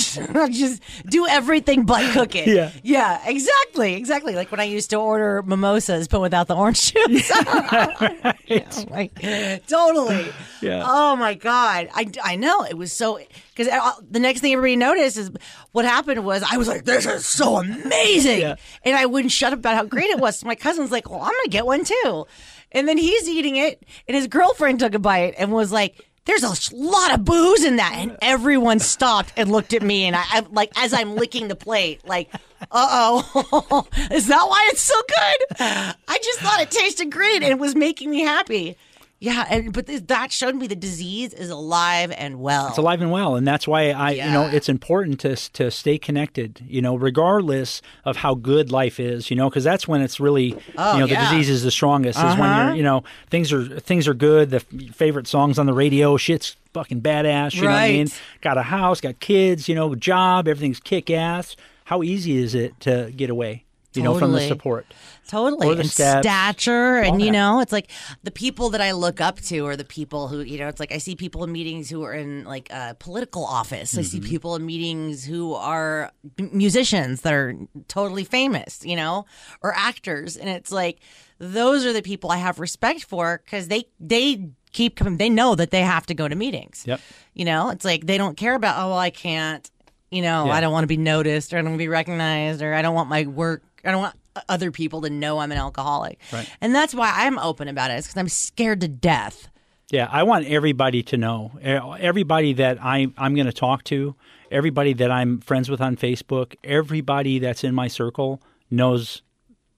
Just 0.54 0.82
do 1.06 1.28
everything 1.28 1.86
but 1.86 2.12
cook 2.14 2.36
it. 2.36 2.48
Yeah. 2.48 2.72
Yeah, 2.84 3.22
exactly. 3.26 3.94
Exactly. 3.96 4.36
Like 4.36 4.52
when 4.52 4.60
I 4.60 4.66
used 4.66 4.90
to 4.92 4.98
order 4.98 5.42
mimosas, 5.56 6.08
but 6.08 6.22
without 6.22 6.48
the 6.48 6.56
orange 6.56 6.94
juice. 6.94 7.30
Yeah, 7.30 8.34
like, 8.90 9.12
oh 9.24 9.58
totally. 9.68 10.28
Yeah. 10.62 10.84
Oh 10.86 11.16
my 11.16 11.34
God. 11.34 11.90
I, 11.94 12.10
I 12.24 12.36
know. 12.36 12.64
It 12.64 12.78
was 12.78 12.92
so. 12.92 13.20
Because 13.56 13.68
uh, 13.68 13.92
the 14.10 14.20
next 14.20 14.42
thing 14.42 14.54
everybody 14.54 14.76
noticed 14.76 15.18
is 15.18 15.32
what 15.72 15.86
happened 15.86 16.26
was 16.26 16.44
I 16.44 16.58
was 16.58 16.68
like, 16.68 16.86
this 16.86 17.06
is 17.06 17.26
so 17.26 17.58
amazing. 17.58 18.40
Yeah. 18.40 18.56
And 18.84 18.96
I 18.96 19.06
wouldn't 19.06 19.32
shut 19.32 19.54
up 19.54 19.60
about 19.60 19.76
how 19.76 19.86
great 19.86 20.10
it 20.10 20.20
was. 20.20 20.40
So 20.40 20.48
my 20.48 20.56
cousin's 20.56 20.92
like, 20.92 21.10
well, 21.10 21.22
I'm 21.22 21.32
going 21.32 21.44
to 21.46 21.50
get 21.50 21.66
one 21.66 21.84
too. 21.84 22.26
And 22.72 22.88
then 22.88 22.98
he's 22.98 23.30
eating 23.30 23.56
it, 23.56 23.84
and 24.08 24.16
his 24.16 24.26
girlfriend 24.26 24.80
took 24.80 24.96
a 24.96 25.00
bite 25.00 25.36
and 25.38 25.52
was 25.52 25.72
like, 25.72 26.04
there's 26.26 26.44
a 26.44 26.76
lot 26.76 27.14
of 27.14 27.26
booze 27.26 27.64
in 27.64 27.78
that. 27.78 27.94
And 27.96 28.18
everyone 28.22 28.80
stopped 28.80 29.34
and 29.36 29.52
looked 29.52 29.74
at 29.74 29.82
me. 29.82 30.06
And 30.06 30.16
I, 30.16 30.24
I 30.30 30.46
like, 30.52 30.72
as 30.78 30.94
I'm 30.94 31.16
licking 31.16 31.48
the 31.48 31.56
plate, 31.56 32.08
like, 32.08 32.30
uh 32.72 33.22
oh, 33.24 33.88
is 34.12 34.28
that 34.28 34.46
why 34.48 34.70
it's 34.72 34.82
so 34.82 34.96
good? 35.08 35.58
I 35.60 36.18
just 36.24 36.40
thought 36.40 36.62
it 36.62 36.72
tasted 36.72 37.12
great 37.12 37.44
and 37.44 37.52
it 37.52 37.60
was 37.60 37.76
making 37.76 38.10
me 38.10 38.22
happy. 38.22 38.78
Yeah. 39.24 39.46
And, 39.50 39.72
but 39.72 39.88
th- 39.88 40.08
that 40.08 40.34
showed 40.34 40.54
me 40.56 40.68
the 40.68 40.76
disease 40.76 41.34
is 41.34 41.50
alive 41.50 42.12
and 42.12 42.42
well. 42.42 42.68
it's 42.68 42.78
alive 42.78 43.02
and 43.02 43.10
well, 43.10 43.38
and 43.38 43.48
that's 43.48 43.66
why 43.66 43.92
I, 43.92 44.12
you 44.12 44.24
know, 44.32 44.44
it's 44.48 44.68
important 44.68 45.22
to 45.22 45.36
to 45.54 45.72
stay 45.72 45.98
connected. 45.98 46.62
You 46.68 46.82
know, 46.82 46.96
regardless 46.98 47.82
of 48.04 48.18
how 48.18 48.36
good 48.36 48.70
life 48.72 49.00
is. 49.00 49.30
You 49.30 49.38
know, 49.38 49.50
because 49.50 49.64
that's 49.64 49.88
when 49.88 50.02
it's 50.02 50.20
really, 50.20 50.58
Oh, 50.78 50.94
you 50.96 51.00
know, 51.00 51.08
the 51.08 51.16
disease 51.16 51.50
is 51.50 51.64
the 51.64 51.72
strongest. 51.72 52.20
Is 52.20 52.24
when 52.24 52.42
Uh-huh. 52.42 52.66
you're, 52.68 52.76
you 52.76 52.84
know, 52.84 53.04
things 53.30 53.54
are 53.54 53.80
things 53.80 54.08
are 54.10 54.14
good. 54.14 54.50
The 54.50 54.58
f- 54.58 54.96
favorite 54.96 55.28
songs 55.28 55.58
on 55.58 55.68
the 55.68 55.74
radio, 55.74 56.18
shit's 56.18 56.58
fucking 56.74 57.02
badass. 57.02 57.56
You 57.56 57.62
know 57.64 57.70
what 57.70 57.76
I 57.80 57.90
mean? 57.92 58.08
Got 58.42 58.58
a 58.58 58.64
house, 58.64 59.00
got 59.00 59.20
kids. 59.22 59.70
You 59.70 59.76
know, 59.76 59.96
job, 59.96 60.48
everything's 60.50 60.82
kick 60.82 61.10
ass. 61.10 61.56
How 61.86 62.04
easy 62.04 62.38
is 62.38 62.54
it 62.56 62.78
to 62.82 63.12
get 63.16 63.30
away? 63.30 63.64
You 63.96 64.04
know, 64.04 64.18
from 64.18 64.32
the 64.32 64.48
support. 64.48 64.86
Totally. 65.28 65.68
The 65.76 65.82
and 65.82 65.90
stats. 65.90 66.22
stature. 66.24 66.98
And, 66.98 67.22
you 67.22 67.32
know, 67.32 67.60
it's 67.62 67.72
like 67.72 67.90
the 68.24 68.32
people 68.32 68.70
that 68.72 68.82
I 68.82 68.92
look 68.92 69.22
up 69.22 69.40
to 69.42 69.66
are 69.68 69.76
the 69.78 69.86
people 69.86 70.28
who, 70.28 70.42
you 70.42 70.58
know, 70.60 70.68
it's 70.68 70.80
like 70.80 70.92
I 70.92 70.98
see 70.98 71.16
people 71.16 71.44
in 71.44 71.52
meetings 71.52 71.90
who 71.90 72.04
are 72.04 72.14
in 72.14 72.44
like 72.44 72.70
a 72.72 72.96
political 73.00 73.46
office. 73.46 73.98
I 73.98 74.02
see 74.02 74.20
Mm-hmm. 74.20 74.30
people 74.30 74.56
in 74.56 74.66
meetings 74.66 75.24
who 75.26 75.54
are 75.54 76.12
musicians 76.38 77.22
that 77.22 77.34
are 77.34 77.56
totally 77.88 78.24
famous, 78.24 78.82
you 78.86 78.96
know, 78.96 79.26
or 79.62 79.74
actors. 79.76 80.38
And 80.38 80.50
it's 80.50 80.72
like 80.72 81.00
those 81.40 81.86
are 81.86 81.94
the 81.94 82.02
people 82.02 82.32
I 82.32 82.38
have 82.38 82.60
respect 82.60 83.04
for 83.04 83.42
because 83.44 83.68
they, 83.68 83.86
they, 84.00 84.50
keep 84.72 84.96
coming 84.96 85.18
they 85.18 85.30
know 85.30 85.54
that 85.54 85.70
they 85.70 85.82
have 85.82 86.04
to 86.04 86.16
go 86.16 86.28
to 86.28 86.36
meetings 86.36 86.84
Yep. 86.88 87.00
you 87.36 87.46
know 87.46 87.70
it's 87.70 87.86
like 87.86 88.08
they 88.08 88.18
don't 88.18 88.36
care 88.36 88.56
about 88.56 88.84
oh 88.84 88.90
well, 88.90 88.98
i 88.98 89.12
can't 89.12 89.70
you 90.10 90.24
know 90.24 90.48
Yeah. 90.48 90.54
i 90.54 90.62
don't 90.62 90.74
want 90.74 90.82
to 90.84 90.88
be 90.88 90.98
noticed 90.98 91.54
or 91.54 91.58
i 91.58 91.62
don't 91.62 91.70
want 91.74 91.76
to 91.80 91.84
be 91.84 91.88
recognized 91.90 92.60
or 92.64 92.74
i 92.74 92.82
don't 92.82 92.96
want 92.96 93.08
my 93.08 93.28
work 93.28 93.62
i 93.84 93.92
don't 93.92 94.02
want 94.02 94.16
other 94.50 94.72
people 94.72 95.02
to 95.02 95.10
know 95.10 95.40
i'm 95.40 95.52
an 95.52 95.58
alcoholic 95.58 96.20
Right. 96.32 96.50
and 96.62 96.74
that's 96.74 96.94
why 96.96 97.12
i'm 97.16 97.38
open 97.40 97.68
about 97.68 97.92
it 97.92 98.04
because 98.04 98.18
i'm 98.18 98.30
scared 98.30 98.82
to 98.82 98.88
death 98.88 99.50
Yeah, 99.92 100.08
I 100.12 100.24
want 100.24 100.48
everybody 100.48 101.04
to 101.04 101.18
know. 101.18 101.52
Everybody 102.00 102.54
that 102.54 102.78
I, 102.82 103.08
I'm 103.18 103.36
going 103.36 103.46
to 103.46 103.54
talk 103.54 103.84
to, 103.86 104.16
everybody 104.50 104.94
that 104.94 105.12
I'm 105.12 105.40
friends 105.42 105.70
with 105.70 105.82
on 105.82 105.98
Facebook, 105.98 106.56
everybody 106.64 107.38
that's 107.38 107.64
in 107.64 107.76
my 107.76 107.88
circle 107.90 108.42
knows 108.72 109.22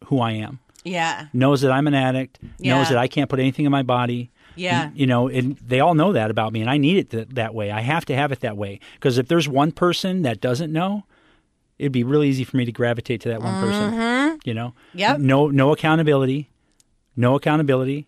who 0.06 0.22
I 0.22 0.32
am. 0.34 0.60
Yeah. 0.86 1.28
knows 1.34 1.62
that 1.62 1.72
I'm 1.72 1.88
an 1.88 1.96
addict, 1.96 2.40
Yeah. 2.60 2.78
knows 2.78 2.90
that 2.90 2.98
I 2.98 3.08
can't 3.08 3.30
put 3.30 3.40
anything 3.40 3.66
in 3.66 3.72
my 3.72 3.84
body. 3.84 4.32
Yeah. 4.56 4.92
You 4.96 5.06
know, 5.08 5.28
and 5.28 5.58
they 5.58 5.82
all 5.82 5.96
know 5.96 6.14
that 6.14 6.32
about 6.32 6.54
me, 6.54 6.62
and 6.62 6.70
I 6.70 6.78
need 6.78 6.98
it 6.98 7.10
th- 7.10 7.28
that 7.34 7.54
way. 7.54 7.72
I 7.72 7.82
have 7.82 8.06
to 8.06 8.16
have 8.16 8.32
it 8.32 8.40
that 8.40 8.56
way. 8.56 8.80
Because 8.94 9.18
if 9.18 9.28
there's 9.28 9.50
one 9.50 9.72
person 9.74 10.22
that 10.22 10.40
doesn't 10.40 10.72
know, 10.72 11.04
it'd 11.80 11.92
be 11.92 12.04
really 12.04 12.30
easy 12.30 12.44
for 12.44 12.58
me 12.58 12.66
to 12.66 12.72
gravitate 12.72 13.22
to 13.22 13.30
that 13.30 13.42
one 13.42 13.62
person. 13.62 14.40
You 14.44 14.54
know? 14.54 14.70
Mm-hmm. 14.70 14.98
Yep. 14.98 15.20
No, 15.20 15.48
no 15.48 15.72
accountability. 15.72 16.50
No 17.16 17.36
accountability. 17.36 18.08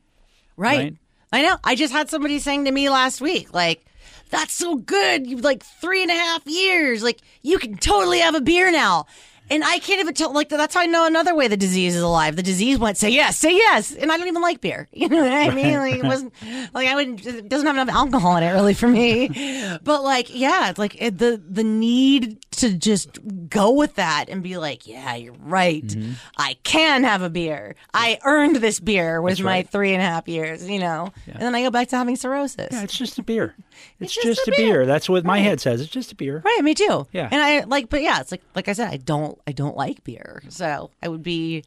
Right. 0.56 0.78
Right. 0.78 0.96
I 1.32 1.42
know. 1.42 1.58
I 1.64 1.76
just 1.76 1.94
had 1.94 2.10
somebody 2.10 2.40
saying 2.40 2.66
to 2.66 2.72
me 2.72 2.90
last 2.90 3.20
week, 3.22 3.54
like, 3.54 3.86
that's 4.30 4.54
so 4.54 4.76
good. 4.76 5.28
You've 5.28 5.44
like 5.44 5.64
three 5.64 6.02
and 6.02 6.12
a 6.12 6.16
half 6.16 6.46
years. 6.46 7.04
Like, 7.04 7.20
you 7.42 7.60
can 7.60 7.78
totally 7.78 8.20
have 8.20 8.36
a 8.36 8.42
beer 8.42 8.72
now. 8.72 9.06
And 9.50 9.64
I 9.64 9.80
can't 9.80 10.00
even 10.00 10.14
tell, 10.14 10.34
like, 10.34 10.50
that's 10.50 10.76
how 10.76 10.82
I 10.82 10.86
know 10.86 11.06
another 11.06 11.34
way 11.36 11.48
the 11.48 11.58
disease 11.58 11.96
is 11.96 12.02
alive. 12.02 12.36
The 12.36 12.44
disease 12.44 12.78
went, 12.78 12.98
say 12.98 13.10
yes, 13.10 13.38
say 13.38 13.56
yes. 13.56 13.94
And 13.94 14.12
I 14.12 14.18
don't 14.18 14.28
even 14.28 14.42
like 14.42 14.62
beer. 14.62 14.88
You 14.98 15.10
know 15.10 15.22
what 15.24 15.32
I 15.32 15.52
mean? 15.52 15.78
Like, 15.78 15.96
it 15.96 16.04
wasn't, 16.04 16.34
like, 16.74 16.88
I 16.88 16.96
wouldn't, 16.96 17.26
it 17.26 17.48
doesn't 17.50 17.66
have 17.68 17.76
enough 17.78 17.90
alcohol 17.96 18.36
in 18.38 18.44
it 18.44 18.52
really 18.52 18.74
for 18.74 18.88
me. 18.88 19.30
But, 19.84 20.04
like, 20.04 20.34
yeah, 20.34 20.70
it's 20.70 20.80
like 20.80 21.02
it, 21.02 21.18
the, 21.18 21.42
the 21.50 21.64
need 21.64 22.40
to 22.52 22.74
just 22.74 23.20
go 23.50 23.72
with 23.72 23.96
that 23.96 24.26
and 24.30 24.42
be 24.44 24.58
like, 24.58 24.88
yeah, 24.88 25.16
you're 25.16 25.34
right. 25.40 25.86
Mm-hmm. 25.86 26.14
I 26.38 26.58
can 26.64 27.04
have 27.04 27.22
a 27.22 27.30
beer. 27.30 27.76
I 27.94 28.20
earned 28.26 28.58
this 28.58 28.80
beer 28.80 29.22
with 29.22 29.40
my 29.42 29.64
three 29.64 29.94
and 29.94 30.02
a 30.02 30.06
half 30.06 30.28
years, 30.28 30.68
you 30.68 30.80
know? 30.80 31.14
And 31.28 31.42
then 31.42 31.56
I 31.56 31.62
go 31.62 31.70
back 31.72 31.88
to 31.90 31.98
having 31.98 32.16
cirrhosis. 32.16 32.70
Yeah, 32.72 32.84
it's 32.84 32.98
just 32.98 33.20
a 33.20 33.24
beer. 33.24 33.56
It's, 34.00 34.14
just 34.14 34.26
just, 34.26 34.48
a 34.48 34.52
a 34.52 34.56
beer. 34.56 34.74
beer. 34.74 34.86
That's 34.86 35.08
what 35.08 35.24
my 35.24 35.34
Right. 35.38 35.44
head 35.44 35.62
says. 35.62 35.82
It's 35.82 35.92
just 35.92 36.12
a 36.12 36.16
beer. 36.16 36.42
Right, 36.44 36.60
me 36.64 36.74
too. 36.74 37.06
Yeah. 37.12 37.30
And 37.32 37.42
I 37.42 37.64
like 37.66 37.90
but 37.90 38.02
yeah, 38.02 38.20
it's 38.20 38.32
like 38.32 38.42
like 38.56 38.68
I 38.68 38.74
said, 38.74 38.90
I 38.90 38.98
don't 38.98 39.37
I 39.46 39.52
don't 39.52 39.76
like 39.76 40.04
beer. 40.04 40.42
So 40.50 40.92
I 41.02 41.08
would 41.08 41.24
be 41.24 41.64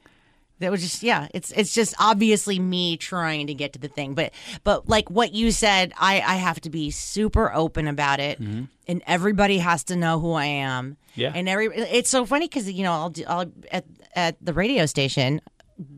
that 0.61 0.71
was 0.71 0.83
just 0.83 1.03
yeah, 1.03 1.29
it's 1.35 1.51
it's 1.53 1.75
just 1.75 1.95
obviously 1.99 2.59
me 2.59 2.97
trying 2.97 3.49
to 3.49 3.55
get 3.55 3.73
to 3.73 3.79
the 3.79 3.89
thing. 3.89 4.15
But 4.15 4.33
but 4.63 4.89
like 4.89 5.11
what 5.11 5.33
you 5.33 5.51
said, 5.51 5.93
I 5.99 6.21
I 6.21 6.37
have 6.37 6.61
to 6.63 6.71
be 6.71 6.91
super 6.91 7.53
open 7.53 7.89
about 7.89 8.21
it 8.21 8.41
mm-hmm. 8.41 8.65
and 8.87 9.03
everybody 9.07 9.59
has 9.59 9.85
to 9.85 9.97
know 9.97 10.21
who 10.21 10.33
I 10.33 10.47
am. 10.47 10.97
Yeah. 11.15 11.33
And 11.35 11.49
every 11.49 11.67
it's 11.67 12.11
so 12.11 12.25
funny 12.25 12.47
cuz 12.47 12.71
you 12.71 12.85
know, 12.85 12.93
I'll 12.93 13.11
do 13.11 13.25
I'll 13.27 13.51
at 13.73 13.85
at 14.15 14.37
the 14.45 14.53
radio 14.53 14.87
station 14.87 15.41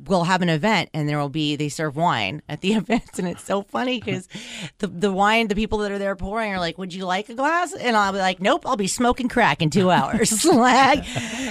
we'll 0.06 0.24
have 0.24 0.42
an 0.42 0.48
event 0.48 0.88
and 0.94 1.08
there 1.08 1.18
will 1.18 1.28
be 1.28 1.56
they 1.56 1.68
serve 1.68 1.96
wine 1.96 2.40
at 2.48 2.60
the 2.60 2.72
events 2.74 3.18
and 3.18 3.26
it's 3.26 3.42
so 3.44 3.62
funny 3.62 3.98
because 4.00 4.28
the 4.78 4.86
the 4.86 5.12
wine 5.12 5.48
the 5.48 5.54
people 5.54 5.78
that 5.78 5.90
are 5.90 5.98
there 5.98 6.14
pouring 6.16 6.52
are 6.52 6.58
like 6.60 6.78
would 6.78 6.94
you 6.94 7.04
like 7.04 7.28
a 7.28 7.34
glass 7.34 7.72
and 7.72 7.96
I'll 7.96 8.12
be 8.12 8.18
like 8.18 8.40
nope 8.40 8.66
I'll 8.66 8.76
be 8.76 8.86
smoking 8.86 9.28
crack 9.28 9.60
in 9.62 9.70
two 9.70 9.90
hours 9.90 10.44
like 10.44 10.98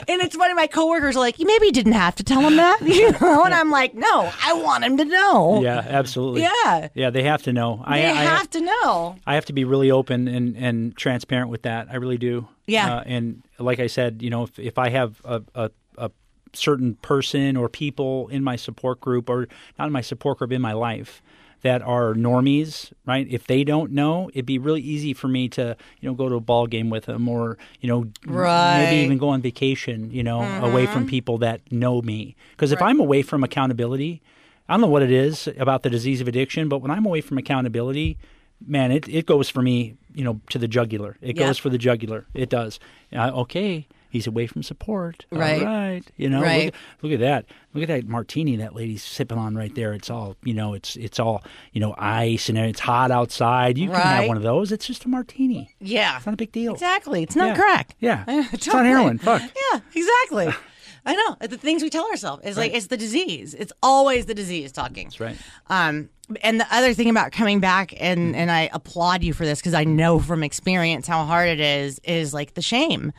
and 0.07 0.21
it's 0.21 0.35
funny 0.35 0.53
my 0.53 0.67
coworkers 0.67 1.15
are 1.15 1.19
like 1.19 1.39
you 1.39 1.45
maybe 1.45 1.71
didn't 1.71 1.91
have 1.93 2.15
to 2.15 2.23
tell 2.23 2.41
him 2.41 2.55
that 2.55 2.81
you 2.85 3.11
know 3.19 3.43
and 3.43 3.53
I'm 3.53 3.69
like 3.71 3.93
no 3.95 4.31
I 4.43 4.53
want 4.53 4.83
him 4.83 4.97
to 4.97 5.05
know 5.05 5.61
Yeah, 5.61 5.79
absolutely. 5.88 6.41
yeah 6.41 6.88
Yeah, 6.93 7.09
they 7.09 7.23
have 7.23 7.43
to 7.43 7.53
know. 7.53 7.81
I, 7.85 8.00
they 8.01 8.07
I 8.09 8.13
have 8.23 8.50
to 8.51 8.61
know 8.61 9.15
I 9.25 9.35
have 9.35 9.45
to 9.45 9.53
be 9.53 9.65
really 9.65 9.91
open 9.91 10.27
and, 10.27 10.55
and 10.55 10.95
transparent 10.95 11.50
with 11.50 11.63
that. 11.63 11.88
I 11.91 11.95
really 11.97 12.17
do. 12.17 12.47
Yeah. 12.67 12.95
Uh, 12.97 13.03
and 13.05 13.43
like 13.59 13.79
I 13.79 13.88
said, 13.88 14.21
you 14.21 14.29
know, 14.29 14.43
if, 14.43 14.57
if 14.59 14.77
I 14.77 14.89
have 14.89 15.21
a, 15.25 15.41
a, 15.55 15.71
a 15.97 16.11
certain 16.53 16.96
person 16.96 17.55
or 17.58 17.70
people 17.70 18.27
in 18.29 18.43
my 18.43 18.55
support 18.55 19.00
group 19.00 19.29
or 19.29 19.48
not 19.79 19.86
in 19.88 19.91
my 19.93 20.01
support 20.01 20.39
group 20.39 20.51
in 20.51 20.62
my 20.62 20.74
life 20.74 21.22
that 21.62 21.81
are 21.84 22.15
normies, 22.15 22.91
right? 23.05 23.27
If 23.29 23.46
they 23.46 23.63
don't 23.63 23.91
know, 23.91 24.29
it'd 24.34 24.48
be 24.48 24.58
really 24.58 24.81
easy 24.81 25.13
for 25.13 25.27
me 25.27 25.48
to, 25.50 25.77
you 26.00 26.10
know, 26.10 26.15
go 26.15 26.27
to 26.27 26.36
a 26.36 26.39
ball 26.39 26.65
game 26.65 26.89
with 26.89 27.05
them 27.05 27.27
or, 27.29 27.58
you 27.79 27.88
know, 27.88 28.08
Right. 28.25 28.79
maybe 28.79 28.96
even 28.96 29.20
go 29.20 29.29
on 29.29 29.41
vacation, 29.43 30.10
you 30.12 30.24
know, 30.24 30.41
away 30.60 30.88
from 30.88 31.05
people 31.05 31.38
that 31.38 31.62
know 31.72 32.01
me. 32.01 32.36
Because 32.51 32.72
if 32.72 32.81
I'm 32.81 33.00
away 33.00 33.22
from 33.22 33.43
accountability, 33.43 34.24
I 34.67 34.74
don't 34.74 34.81
know 34.81 34.88
what 34.88 35.03
it 35.03 35.12
is 35.12 35.48
about 35.58 35.84
the 35.84 35.89
disease 35.91 36.20
of 36.20 36.27
addiction, 36.27 36.67
but 36.67 36.79
when 36.79 36.89
I'm 36.89 37.05
away 37.05 37.22
from 37.22 37.38
accountability, 37.38 38.17
man, 38.65 38.91
it, 38.91 39.08
it 39.08 39.27
goes 39.27 39.50
for 39.50 39.62
me, 39.62 39.96
you 40.15 40.24
know, 40.24 40.41
to 40.50 40.58
the 40.58 40.67
jugular. 40.67 41.17
It 41.22 41.38
Yeah. 41.38 41.46
goes 41.46 41.60
for 41.60 41.70
the 41.70 41.77
jugular. 41.77 42.25
It 42.33 42.50
does. 42.50 42.79
Uh, 43.14 43.29
okay, 43.42 43.87
he's 44.11 44.27
away 44.27 44.45
from 44.45 44.61
support. 44.63 45.25
Right. 45.31 45.61
All 45.61 45.65
right. 45.67 46.03
You 46.17 46.29
know, 46.29 46.41
Right. 46.41 46.65
look, 46.65 46.74
look 47.03 47.11
at 47.13 47.19
that. 47.21 47.45
Look 47.74 47.83
at 47.83 47.87
that 47.87 48.07
martini 48.07 48.57
that 48.57 48.75
lady's 48.75 49.01
sipping 49.03 49.37
on 49.37 49.55
right 49.55 49.74
there. 49.74 49.93
It's 49.93 50.09
all, 50.09 50.35
you 50.43 50.53
know, 50.53 50.74
it's 50.74 50.95
it's 50.97 51.19
all, 51.19 51.43
you 51.71 51.79
know, 51.81 51.95
ice 51.97 52.50
and 52.50 52.57
it's 52.57 52.81
hot 52.81 53.09
outside. 53.11 53.77
You 53.77 53.87
can 53.89 53.95
have 54.00 54.27
one 54.27 54.37
of 54.37 54.43
those. 54.43 54.71
It's 54.71 54.85
just 54.85 55.05
a 55.05 55.09
martini. 55.09 55.74
yeah 55.79 56.17
It's 56.17 56.25
not 56.25 56.33
a 56.33 56.37
big 56.37 56.51
deal. 56.51 56.74
exactly 56.74 57.24
it's 57.24 57.35
not 57.35 57.47
Yeah. 57.50 57.55
crack 57.55 57.95
Yeah. 58.00 58.24
It's 58.53 58.67
not 58.67 58.85
heroin. 58.85 59.17
Fuck. 59.17 59.41
Yeah, 59.41 59.79
exactly. 59.95 60.50
I 61.05 61.16
know. 61.16 61.35
The 61.48 61.57
things 61.57 61.81
we 61.81 61.90
tell 61.90 62.07
ourselves. 62.09 62.44
It's 62.46 62.57
like 62.57 62.74
it's 62.74 62.87
the 62.87 62.98
disease. 62.98 63.53
It's 63.53 63.74
always 63.81 64.27
the 64.27 64.35
disease 64.35 64.72
talking. 64.72 65.05
That's 65.07 65.20
right. 65.20 65.37
Um, 65.68 66.09
and 66.44 66.59
the 66.59 66.68
other 66.72 66.94
thing 66.94 67.09
about 67.09 67.31
coming 67.31 67.59
back, 67.59 67.94
and 68.00 68.35
and 68.35 68.51
I 68.51 68.70
applaud 68.72 69.24
you 69.24 69.33
for 69.33 69.46
this 69.46 69.59
because 69.59 69.74
I 69.74 69.83
know 69.83 70.20
from 70.20 70.44
experience 70.44 71.07
how 71.07 71.25
hard 71.25 71.50
it 71.50 71.59
is. 71.59 72.00
Is 72.03 72.33
like 72.33 72.53
the 72.53 72.61
shame, 72.61 73.14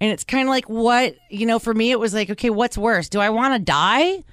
and 0.00 0.10
it's 0.10 0.24
kind 0.24 0.48
of 0.48 0.50
like 0.50 0.68
what 0.68 1.14
you 1.30 1.46
know. 1.46 1.58
For 1.58 1.72
me, 1.72 1.92
it 1.92 2.00
was 2.00 2.12
like, 2.12 2.28
okay, 2.30 2.50
what's 2.50 2.76
worse? 2.76 3.08
Do 3.08 3.20
I 3.20 3.30
want 3.30 3.54
to 3.54 3.60
die? 3.60 4.24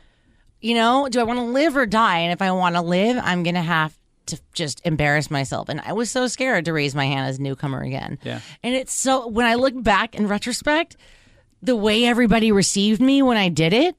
You 0.59 0.73
know, 0.73 1.07
do 1.07 1.19
I 1.19 1.23
want 1.23 1.37
to 1.39 1.45
live 1.45 1.77
or 1.77 1.85
die? 1.85 2.19
And 2.19 2.31
if 2.31 2.41
I 2.41 2.51
want 2.51 2.75
to 2.75 2.81
live, 2.81 3.19
I'm 3.21 3.43
gonna 3.43 3.61
have 3.61 3.95
to 4.27 4.39
just 4.53 4.81
embarrass 4.85 5.29
myself. 5.29 5.69
And 5.69 5.79
I 5.81 5.93
was 5.93 6.09
so 6.09 6.27
scared 6.27 6.65
to 6.65 6.73
raise 6.73 6.95
my 6.95 7.05
hand 7.05 7.29
as 7.29 7.39
newcomer 7.39 7.81
again. 7.81 8.17
Yeah. 8.23 8.39
And 8.63 8.73
it's 8.73 8.93
so 8.93 9.27
when 9.27 9.45
I 9.45 9.55
look 9.55 9.81
back 9.81 10.15
in 10.15 10.27
retrospect, 10.27 10.97
the 11.65 11.75
way 11.75 12.05
everybody 12.05 12.51
received 12.51 13.01
me 13.01 13.21
when 13.21 13.37
I 13.37 13.49
did 13.49 13.73
it 13.73 13.95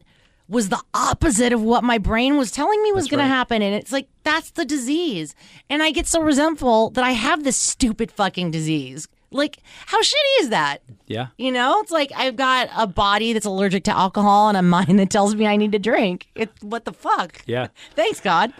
was 0.48 0.68
the 0.68 0.82
opposite 0.94 1.52
of 1.52 1.62
what 1.62 1.82
my 1.82 1.98
brain 1.98 2.36
was 2.36 2.50
telling 2.50 2.80
me 2.82 2.92
was 2.92 3.08
going 3.08 3.18
right. 3.18 3.26
to 3.26 3.34
happen. 3.34 3.62
And 3.62 3.74
it's 3.74 3.90
like, 3.90 4.08
that's 4.22 4.50
the 4.50 4.64
disease. 4.64 5.34
And 5.68 5.82
I 5.82 5.90
get 5.90 6.06
so 6.06 6.20
resentful 6.20 6.90
that 6.90 7.04
I 7.04 7.12
have 7.12 7.42
this 7.42 7.56
stupid 7.56 8.12
fucking 8.12 8.52
disease. 8.52 9.08
Like, 9.32 9.58
how 9.86 10.00
shitty 10.00 10.40
is 10.40 10.48
that? 10.50 10.82
Yeah. 11.06 11.28
You 11.36 11.52
know, 11.52 11.80
it's 11.80 11.90
like 11.90 12.10
I've 12.14 12.36
got 12.36 12.68
a 12.76 12.86
body 12.86 13.32
that's 13.32 13.44
allergic 13.46 13.84
to 13.84 13.90
alcohol 13.96 14.48
and 14.48 14.56
a 14.56 14.62
mind 14.62 14.98
that 14.98 15.10
tells 15.10 15.34
me 15.34 15.46
I 15.46 15.56
need 15.56 15.72
to 15.72 15.78
drink. 15.78 16.28
It's 16.34 16.52
what 16.62 16.84
the 16.84 16.92
fuck? 16.92 17.42
Yeah. 17.46 17.68
Thanks, 17.94 18.20
God. 18.20 18.52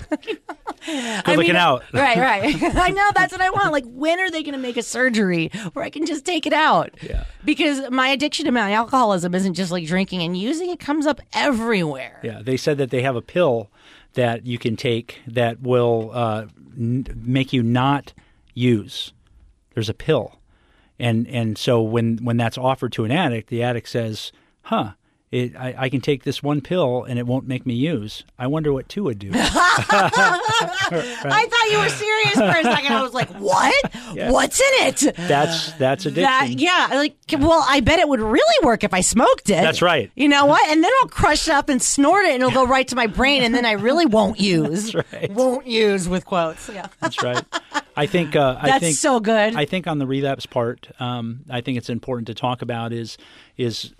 Good 0.87 1.37
looking 1.37 1.57
out. 1.57 1.83
right, 1.93 2.17
right. 2.63 2.77
I 2.77 2.91
know 2.91 3.11
that's 3.15 3.33
what 3.33 3.41
I 3.41 3.51
want. 3.51 3.73
Like, 3.73 3.85
when 3.87 4.21
are 4.21 4.31
they 4.31 4.43
going 4.43 4.55
to 4.55 4.61
make 4.61 4.77
a 4.77 4.83
surgery 4.83 5.51
where 5.73 5.85
I 5.85 5.91
can 5.91 6.07
just 6.07 6.25
take 6.25 6.47
it 6.47 6.53
out? 6.53 6.91
Yeah. 7.03 7.25
Because 7.45 7.91
my 7.91 8.09
addiction 8.09 8.45
to 8.47 8.53
my 8.53 8.73
alcoholism 8.73 9.35
isn't 9.35 9.55
just 9.55 9.71
like 9.71 9.87
drinking 9.87 10.23
and 10.23 10.37
using; 10.37 10.71
it 10.71 10.81
comes 10.81 11.07
up 11.07 11.21
everywhere. 11.33 12.21
Yeah, 12.23 12.43
they 12.43 12.57
said 12.57 12.79
that 12.79 12.91
they 12.91 13.03
have 13.03 13.17
a 13.17 13.23
pill 13.23 13.71
that 14.15 14.47
you 14.47 14.59
can 14.59 14.77
take 14.77 15.21
that 15.27 15.61
will 15.63 16.11
uh, 16.13 16.47
n- 16.77 17.07
make 17.25 17.53
you 17.53 17.63
not 17.63 18.13
use. 18.55 19.13
There's 19.75 19.89
a 19.91 19.95
pill, 19.95 20.39
and 20.99 21.27
and 21.29 21.59
so 21.59 21.83
when 21.83 22.19
when 22.19 22.37
that's 22.37 22.59
offered 22.59 22.93
to 22.93 23.05
an 23.05 23.11
addict, 23.11 23.49
the 23.49 23.63
addict 23.63 23.89
says, 23.89 24.33
"Huh." 24.63 24.93
It, 25.37 25.55
I, 25.55 25.75
I 25.77 25.89
can 25.91 26.01
take 26.01 26.25
this 26.25 26.43
one 26.43 26.63
pill 26.63 27.05
and 27.05 27.19
it 27.19 27.27
won't 27.27 27.47
make 27.47 27.67
me 27.67 27.75
use. 27.75 28.25
I 28.39 28.47
wonder 28.47 28.73
what 28.73 28.89
two 28.89 29.05
would 29.05 29.19
do. 29.19 29.33
I 29.35 29.51
thought 31.51 31.71
you 31.71 31.79
were 31.79 31.91
serious 31.91 32.37
for 32.37 32.59
a 32.59 32.63
second. 32.63 32.95
I 32.95 33.03
was 33.03 33.13
like, 33.13 33.29
"What? 33.35 33.75
What's 34.15 34.59
in 34.61 34.87
it?" 34.87 35.15
That's 35.17 35.73
that's 35.73 36.07
addiction. 36.07 36.25
That 36.25 36.49
yeah, 36.59 36.89
like 36.93 37.17
well, 37.39 37.63
I 37.69 37.81
bet 37.81 37.99
it 37.99 38.09
would 38.09 38.21
really 38.21 38.65
work 38.65 38.83
if 38.83 38.95
I 38.95 39.03
smoked 39.03 39.51
it. 39.51 39.61
That's 39.61 39.83
right. 39.83 40.11
You 40.15 40.29
know 40.29 40.47
what? 40.47 40.67
And 40.69 40.83
then 40.83 40.91
I'll 41.03 41.09
crush 41.09 41.49
it 41.49 41.53
up 41.53 41.69
and 41.69 41.83
snort 41.83 42.25
it, 42.25 42.33
and 42.33 42.43
it'll 42.43 42.55
go 42.55 42.67
right 42.67 42.89
to 42.89 42.97
my 42.97 43.07
brain, 43.07 43.43
and 43.43 43.55
then 43.55 43.67
I 43.67 43.73
really 43.73 44.07
won't 44.07 44.41
use. 44.41 44.93
That's 44.93 45.13
right. 45.13 45.31
Won't 45.33 45.67
use 45.67 46.09
with 46.09 46.25
quotes. 46.25 46.71
Yeah, 46.71 46.87
That's 47.01 47.23
right. 47.23 47.45
I 47.95 48.07
think. 48.07 48.37
Uh, 48.37 48.57
I 48.59 48.69
that's 48.69 48.85
think 48.85 48.97
so 48.97 49.21
good. 49.21 49.55
I 49.55 49.67
think 49.67 49.87
on 49.87 49.99
the 49.99 50.07
relapse 50.07 50.47
part, 50.47 50.89
um, 50.99 51.41
I 51.51 51.61
think 51.61 51.77
it's 51.77 51.91
important 51.91 52.29
to 52.29 52.35
talk 52.35 52.63
about 52.63 52.95
is 52.95 53.19
is 53.59 53.93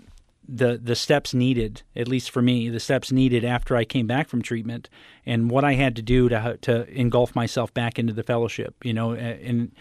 the 0.47 0.77
the 0.77 0.95
steps 0.95 1.33
needed, 1.33 1.81
at 1.95 2.07
least 2.07 2.31
for 2.31 2.41
me, 2.41 2.69
the 2.69 2.79
steps 2.79 3.11
needed 3.11 3.43
after 3.43 3.75
I 3.75 3.83
came 3.85 4.07
back 4.07 4.29
from 4.29 4.41
treatment, 4.41 4.89
and 5.25 5.51
what 5.51 5.63
I 5.63 5.73
had 5.73 5.95
to 5.97 6.01
do 6.01 6.29
to 6.29 6.57
to 6.61 6.87
engulf 6.89 7.35
myself 7.35 7.73
back 7.73 7.99
into 7.99 8.13
the 8.13 8.23
fellowship. 8.23 8.75
You 8.83 8.93
know, 8.93 9.13
and 9.13 9.71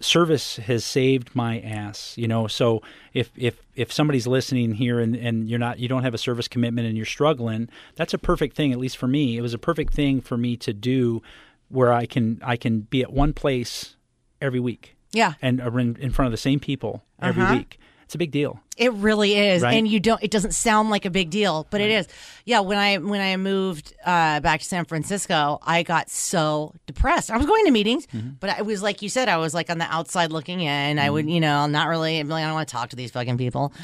service 0.00 0.56
has 0.58 0.84
saved 0.84 1.34
my 1.34 1.60
ass. 1.60 2.14
You 2.16 2.28
know, 2.28 2.46
so 2.46 2.82
if 3.12 3.30
if 3.36 3.60
if 3.74 3.92
somebody's 3.92 4.26
listening 4.26 4.74
here 4.74 5.00
and 5.00 5.16
and 5.16 5.48
you're 5.48 5.58
not 5.58 5.78
you 5.78 5.88
don't 5.88 6.04
have 6.04 6.14
a 6.14 6.18
service 6.18 6.48
commitment 6.48 6.86
and 6.86 6.96
you're 6.96 7.06
struggling, 7.06 7.68
that's 7.96 8.14
a 8.14 8.18
perfect 8.18 8.56
thing. 8.56 8.72
At 8.72 8.78
least 8.78 8.96
for 8.96 9.08
me, 9.08 9.36
it 9.36 9.40
was 9.42 9.54
a 9.54 9.58
perfect 9.58 9.94
thing 9.94 10.20
for 10.20 10.36
me 10.36 10.56
to 10.58 10.72
do, 10.72 11.22
where 11.68 11.92
I 11.92 12.06
can 12.06 12.40
I 12.44 12.56
can 12.56 12.80
be 12.80 13.02
at 13.02 13.12
one 13.12 13.32
place 13.32 13.96
every 14.40 14.60
week 14.60 14.96
yeah, 15.12 15.34
and 15.42 15.58
in, 15.60 16.10
front 16.12 16.26
of 16.26 16.30
the 16.30 16.36
same 16.36 16.60
people 16.60 17.02
every 17.20 17.42
Uh-huh. 17.42 17.56
week. 17.56 17.80
It's 18.08 18.14
a 18.14 18.18
big 18.18 18.30
deal. 18.30 18.58
It 18.78 18.90
really 18.94 19.34
is, 19.34 19.60
Right? 19.62 19.74
and 19.74 19.86
you 19.86 20.00
don't. 20.00 20.22
It 20.22 20.30
doesn't 20.30 20.52
sound 20.54 20.88
like 20.88 21.04
a 21.04 21.10
big 21.10 21.28
deal, 21.28 21.66
but 21.68 21.82
it 21.82 21.90
is. 21.90 22.08
Yeah, 22.46 22.60
when 22.60 22.78
I 22.78 22.96
when 22.96 23.20
I 23.20 23.36
moved 23.36 23.92
uh, 24.02 24.40
back 24.40 24.60
to 24.60 24.64
San 24.66 24.86
Francisco, 24.86 25.58
I 25.62 25.82
got 25.82 26.08
so 26.08 26.72
depressed. 26.86 27.30
I 27.30 27.36
was 27.36 27.44
going 27.44 27.66
to 27.66 27.70
meetings, 27.70 28.06
Mm-hmm. 28.06 28.30
but 28.40 28.48
I 28.48 28.62
was 28.62 28.82
like 28.82 29.02
you 29.02 29.10
said, 29.10 29.28
I 29.28 29.36
was 29.36 29.52
like 29.52 29.68
on 29.68 29.76
the 29.76 29.84
outside 29.92 30.32
looking 30.32 30.60
in. 30.62 30.98
I 30.98 31.10
would, 31.10 31.28
you 31.28 31.40
know, 31.40 31.66
not 31.66 31.88
really. 31.88 32.18
I 32.18 32.22
don't 32.22 32.54
want 32.54 32.66
to 32.66 32.72
talk 32.72 32.88
to 32.90 32.96
these 32.96 33.10
fucking 33.10 33.36
people. 33.36 33.74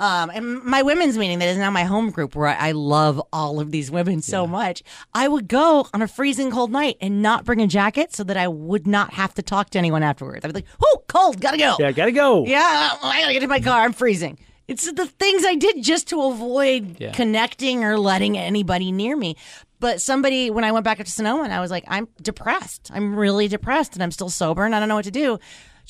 Um, 0.00 0.30
and 0.34 0.64
my 0.64 0.80
women's 0.82 1.18
meeting 1.18 1.38
that 1.40 1.48
is 1.48 1.58
now 1.58 1.70
my 1.70 1.84
home 1.84 2.10
group 2.10 2.34
where 2.34 2.48
I 2.48 2.72
love 2.72 3.20
all 3.34 3.60
of 3.60 3.70
these 3.70 3.90
women 3.90 4.22
so 4.22 4.46
much. 4.46 4.82
I 5.14 5.28
would 5.28 5.46
go 5.46 5.86
on 5.92 6.00
a 6.00 6.08
freezing 6.08 6.50
cold 6.50 6.72
night 6.72 6.96
and 7.02 7.20
not 7.20 7.44
bring 7.44 7.60
a 7.60 7.66
jacket 7.66 8.14
so 8.14 8.24
that 8.24 8.36
I 8.38 8.48
would 8.48 8.86
not 8.86 9.12
have 9.12 9.34
to 9.34 9.42
talk 9.42 9.68
to 9.70 9.78
anyone 9.78 10.02
afterwards. 10.02 10.42
I'd 10.44 10.48
be 10.54 10.60
like, 10.60 10.66
"Oh, 10.82 11.02
cold, 11.06 11.38
gotta 11.40 11.58
go." 11.58 11.76
Yeah, 11.78 11.92
gotta 11.92 12.12
go. 12.12 12.46
Yeah, 12.46 12.90
I 13.02 13.20
gotta 13.20 13.32
get 13.34 13.42
in 13.42 13.48
my 13.50 13.60
car. 13.60 13.82
I'm 13.82 13.92
freezing. 13.92 14.38
It's 14.68 14.90
the 14.90 15.06
things 15.06 15.44
I 15.44 15.54
did 15.56 15.82
just 15.82 16.08
to 16.08 16.22
avoid 16.22 16.96
Yeah. 17.00 17.10
connecting 17.12 17.84
or 17.84 17.98
letting 17.98 18.38
anybody 18.38 18.92
near 18.92 19.16
me. 19.16 19.36
But 19.80 20.00
somebody, 20.00 20.48
when 20.50 20.62
I 20.64 20.72
went 20.72 20.84
back 20.84 21.00
up 21.00 21.06
to 21.06 21.12
Sonoma, 21.12 21.42
and 21.42 21.52
I 21.52 21.60
was 21.60 21.70
like, 21.70 21.84
I'm 21.88 22.06
depressed. 22.22 22.90
I'm 22.94 23.16
really 23.16 23.48
depressed, 23.48 23.94
and 23.94 24.02
I'm 24.02 24.12
still 24.12 24.28
sober, 24.30 24.64
and 24.64 24.74
I 24.74 24.78
don't 24.78 24.88
know 24.88 24.94
what 24.94 25.04
to 25.06 25.10
do. 25.10 25.38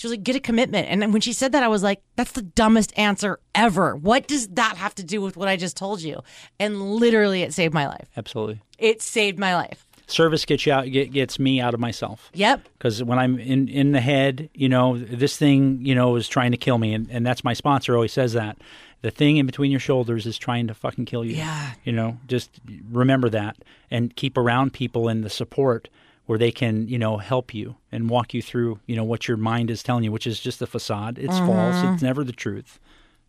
She 0.01 0.07
was 0.07 0.13
like, 0.13 0.23
get 0.23 0.35
a 0.35 0.41
commitment. 0.41 0.89
And 0.89 1.03
then 1.03 1.13
when 1.13 1.21
she 1.21 1.35
said 1.35 1.53
that, 1.53 1.63
I 1.63 1.69
was 1.69 1.83
like, 1.83 2.01
that's 2.17 2.33
the 2.33 2.41
dumbest 2.41 2.91
answer 2.99 3.39
ever. 3.55 3.95
What 3.95 4.27
does 4.27 4.49
that 4.49 4.79
have 4.79 4.95
to 4.95 5.05
do 5.05 5.21
with 5.21 5.37
what 5.37 5.47
I 5.47 5.57
just 5.57 5.77
told 5.77 6.01
you? 6.01 6.23
And 6.59 6.81
literally, 6.81 7.43
it 7.43 7.53
saved 7.53 7.75
my 7.75 7.87
life. 7.87 8.09
Absolutely. 8.17 8.63
It 8.79 9.03
saved 9.03 9.39
my 9.39 9.55
life. 9.55 9.87
Service 10.07 10.47
gets 10.47 10.65
you 10.65 10.73
out, 10.73 10.91
get, 10.91 11.13
gets 11.13 11.39
me 11.39 11.61
out 11.61 11.75
of 11.75 11.81
myself. 11.81 12.31
Yep. 12.33 12.67
because 12.79 13.05
when 13.05 13.19
I'm 13.19 13.39
in 13.39 13.69
in 13.69 13.93
the 13.93 14.01
head, 14.01 14.49
you 14.55 14.71
know, 14.71 14.97
this 14.97 15.37
thing, 15.37 15.85
you 15.85 15.95
know, 15.95 16.17
is 16.17 16.29
trying 16.29 16.53
to 16.53 16.57
kill 16.57 16.79
me, 16.79 16.95
and, 16.95 17.07
and 17.11 17.27
that's 17.27 17.45
my 17.45 17.53
sponsor 17.53 17.95
always 17.95 18.15
says 18.15 18.33
that. 18.33 18.57
The 19.03 19.11
thing 19.11 19.37
in 19.37 19.45
between 19.45 19.71
your 19.71 19.81
shoulders 19.81 20.25
is 20.25 20.39
trying 20.39 20.67
to 20.69 20.75
fucking 20.75 21.05
kill 21.05 21.27
you. 21.27 21.37
Yeah. 21.37 21.73
You 21.85 21.93
know, 21.93 22.17
just 22.27 22.59
remember 22.91 23.29
that 23.29 23.59
and 23.91 24.17
keep 24.17 24.39
around 24.39 24.73
people 24.73 25.09
and 25.09 25.23
the 25.23 25.31
support 25.31 25.91
where 26.31 26.39
they 26.39 26.53
can, 26.53 26.87
you 26.87 26.97
know, 26.97 27.17
help 27.17 27.53
you 27.53 27.75
and 27.91 28.09
walk 28.09 28.33
you 28.33 28.41
through, 28.41 28.79
you 28.87 28.95
know, 28.95 29.03
what 29.03 29.27
your 29.27 29.37
mind 29.37 29.69
is 29.69 29.83
telling 29.83 30.05
you, 30.05 30.13
which 30.13 30.29
is 30.29 30.39
just 30.39 30.63
a 30.63 30.67
facade. 30.67 31.19
It's 31.19 31.37
false. 31.41 31.75
It's 31.93 32.03
never 32.05 32.23
the 32.23 32.31
truth. 32.31 32.79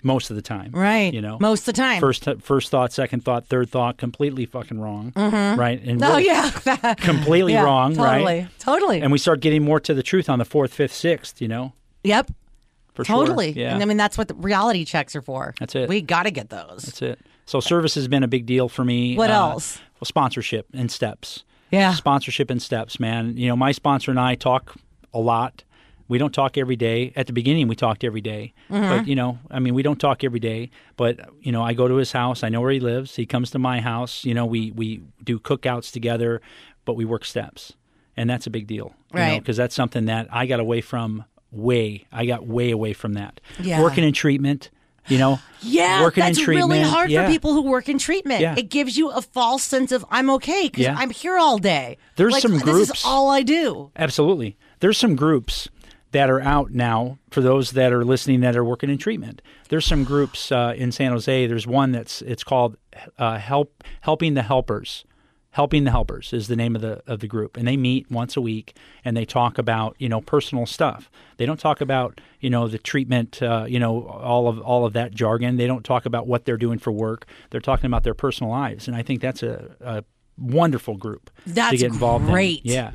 Most 0.04 0.30
of 0.30 0.36
the 0.36 0.42
time, 0.44 0.68
Mm-hmm. 0.68 0.80
Right. 0.80 1.12
You 1.12 1.20
know, 1.20 1.40
Most 1.40 1.62
of 1.62 1.66
the 1.74 1.74
time. 1.82 2.00
First, 2.00 2.28
first 2.42 2.70
thought, 2.70 2.94
second 2.94 3.26
thought, 3.26 3.48
third 3.48 3.72
thought, 3.72 3.98
completely 3.98 4.46
fucking 4.46 4.80
wrong, 4.80 5.14
right? 5.16 5.82
And 5.84 6.04
Oh, 6.04 6.10
really 6.10 6.28
yeah. 6.28 6.94
completely 7.00 7.54
Yeah, 7.54 7.64
wrong, 7.64 7.96
totally. 7.96 8.24
right? 8.24 8.48
Totally. 8.60 9.02
and 9.02 9.12
we 9.12 9.18
start 9.18 9.40
getting 9.40 9.64
more 9.64 9.80
to 9.80 9.96
the 9.96 10.04
truth 10.04 10.30
on 10.30 10.38
the 10.38 10.46
fourth, 10.46 10.72
fifth, 10.72 10.94
sixth. 10.94 11.42
You 11.42 11.48
know, 11.48 11.74
yep. 12.04 12.30
for 12.94 13.04
sure. 13.04 13.16
Totally. 13.16 13.50
Yeah, 13.54 13.74
And 13.74 13.82
I 13.82 13.86
mean, 13.88 13.98
that's 13.98 14.16
what 14.16 14.28
the 14.28 14.36
reality 14.36 14.86
checks 14.86 15.16
are 15.16 15.24
for. 15.24 15.56
That's 15.60 15.74
it. 15.74 15.90
We 15.90 16.02
got 16.02 16.24
to 16.24 16.32
get 16.32 16.50
those. 16.52 16.84
that's 16.84 17.02
it. 17.02 17.20
So 17.48 17.60
service 17.62 17.96
has 17.96 18.08
been 18.08 18.22
a 18.22 18.28
big 18.28 18.46
deal 18.46 18.70
for 18.70 18.84
me. 18.86 19.16
What 19.16 19.32
Uh, 19.32 19.34
else? 19.34 19.80
Well, 20.00 20.06
sponsorship 20.06 20.68
and 20.74 20.92
steps. 20.92 21.44
Yeah. 21.72 21.94
Sponsorship 21.94 22.50
and 22.50 22.62
steps, 22.62 23.00
man. 23.00 23.38
You 23.38 23.48
know, 23.48 23.56
my 23.56 23.72
sponsor 23.72 24.12
and 24.12 24.20
I 24.20 24.36
talk 24.36 24.76
a 25.14 25.20
lot. 25.20 25.64
We 26.08 26.18
don't 26.18 26.34
talk 26.34 26.58
every 26.58 26.76
day. 26.76 27.14
At 27.16 27.28
the 27.28 27.34
beginning, 27.34 27.70
we 27.70 27.76
talked 27.78 28.04
every 28.04 28.20
day. 28.20 28.54
Mm-hmm. 28.70 28.90
But, 28.90 29.08
you 29.08 29.16
know, 29.16 29.40
I 29.50 29.60
mean, 29.60 29.74
we 29.74 29.82
don't 29.82 30.00
talk 30.00 30.26
every 30.26 30.42
day. 30.42 30.70
But, 30.98 31.22
you 31.40 31.54
know, 31.54 31.64
I 31.64 31.74
go 31.74 31.88
to 31.88 31.96
his 31.96 32.12
house. 32.12 32.44
I 32.44 32.50
know 32.50 32.60
where 32.60 32.72
he 32.72 32.82
lives. 32.82 33.16
He 33.16 33.26
comes 33.26 33.50
to 33.52 33.60
my 33.60 33.80
house. 33.80 34.26
You 34.26 34.34
know, 34.34 34.46
we, 34.46 34.72
we 34.72 35.02
do 35.24 35.40
cookouts 35.40 35.90
together, 35.90 36.42
but 36.84 36.96
we 36.96 37.06
work 37.06 37.24
steps. 37.24 37.74
And 38.18 38.30
that's 38.30 38.46
a 38.46 38.50
big 38.50 38.68
deal. 38.68 38.94
Right. 39.14 39.40
Because 39.40 39.56
that's 39.56 39.74
something 39.74 40.06
that 40.06 40.28
I 40.32 40.48
got 40.48 40.60
away 40.60 40.82
from 40.82 41.24
way. 41.50 42.08
I 42.12 42.26
got 42.26 42.46
way 42.46 42.72
away 42.72 42.92
from 42.92 43.14
that. 43.14 43.40
Yeah. 43.62 43.82
Working 43.82 44.04
in 44.04 44.12
treatment, 44.12 44.70
you 45.08 45.18
know, 45.18 45.40
Yeah, 45.62 46.02
working 46.02 46.24
that's 46.24 46.38
in 46.38 46.44
treatment. 46.46 46.72
really 46.72 46.84
hard 46.90 47.10
yeah. 47.12 47.26
for 47.26 47.32
people 47.32 47.54
who 47.54 47.62
work 47.64 47.90
in 47.90 47.98
treatment. 47.98 48.42
Yeah. 48.42 48.56
It 48.58 48.70
gives 48.70 48.98
you 48.98 49.10
a 49.12 49.22
false 49.22 49.64
sense 49.64 49.92
of 49.92 50.06
I'm 50.10 50.30
okay 50.32 50.64
because 50.64 50.84
Yeah. 50.84 50.96
I'm 50.98 51.10
here 51.10 51.38
all 51.38 51.58
day. 51.58 51.98
There's 52.16 52.34
Like, 52.34 52.42
some 52.42 52.54
This 52.54 52.64
groups- 52.64 53.00
is 53.00 53.06
all 53.06 53.30
I 53.30 53.42
do. 53.44 53.92
Absolutely. 53.96 54.58
There's 54.80 54.98
some 54.98 55.16
groups 55.16 55.68
that 56.12 56.30
are 56.30 56.42
out 56.42 56.72
now 56.72 57.18
for 57.30 57.42
those 57.42 57.72
that 57.72 57.94
are 57.94 58.04
listening 58.04 58.42
that 58.42 58.56
are 58.58 58.66
working 58.66 58.90
in 58.90 58.98
treatment. 58.98 59.42
There's 59.70 59.86
some 59.86 60.04
groups 60.04 60.52
uh, 60.52 60.74
in 60.76 60.92
San 60.92 61.12
Jose. 61.12 61.48
There's 61.48 61.66
one 61.66 61.92
that's 61.94 62.22
it's 62.24 62.44
called 62.44 62.76
uh, 63.18 63.38
help 63.38 63.84
helping 64.02 64.34
the 64.34 64.42
helpers. 64.42 65.06
Helping 65.52 65.84
the 65.84 65.92
helpers 65.92 66.32
is 66.32 66.48
the 66.48 66.56
name 66.56 66.76
of 66.76 66.82
the 66.82 67.02
of 67.08 67.20
the 67.20 67.28
group, 67.28 67.58
and 67.58 67.68
they 67.68 67.76
meet 67.76 68.10
once 68.10 68.38
a 68.38 68.42
week 68.42 68.76
and 69.04 69.18
they 69.18 69.26
talk 69.26 69.58
about 69.58 69.96
you 70.00 70.08
know 70.08 70.22
personal 70.22 70.66
stuff. 70.66 71.12
They 71.38 71.46
don't 71.46 71.60
talk 71.60 71.82
about 71.82 72.22
you 72.40 72.50
know 72.50 72.70
the 72.70 72.78
treatment, 72.78 73.42
uh, 73.44 73.66
you 73.68 73.78
know 73.78 74.08
all 74.08 74.48
of 74.48 74.62
all 74.62 74.86
of 74.86 74.94
that 74.94 75.14
jargon. 75.14 75.58
They 75.58 75.68
don't 75.68 75.84
talk 75.84 76.06
about 76.06 76.26
what 76.26 76.46
they're 76.46 76.58
doing 76.58 76.80
for 76.80 76.92
work. 76.92 77.26
They're 77.50 77.60
talking 77.60 77.88
about 77.88 78.04
their 78.04 78.14
personal 78.14 78.50
lives, 78.50 78.88
and 78.88 78.96
I 78.96 79.04
think 79.04 79.20
that's 79.20 79.44
a, 79.44 79.76
a 79.82 80.04
wonderful 80.38 80.96
group 80.96 81.30
to 81.46 81.78
get 81.78 81.84
involved 81.84 82.26
great. 82.28 82.62
in. 82.64 82.72
Yeah. 82.72 82.92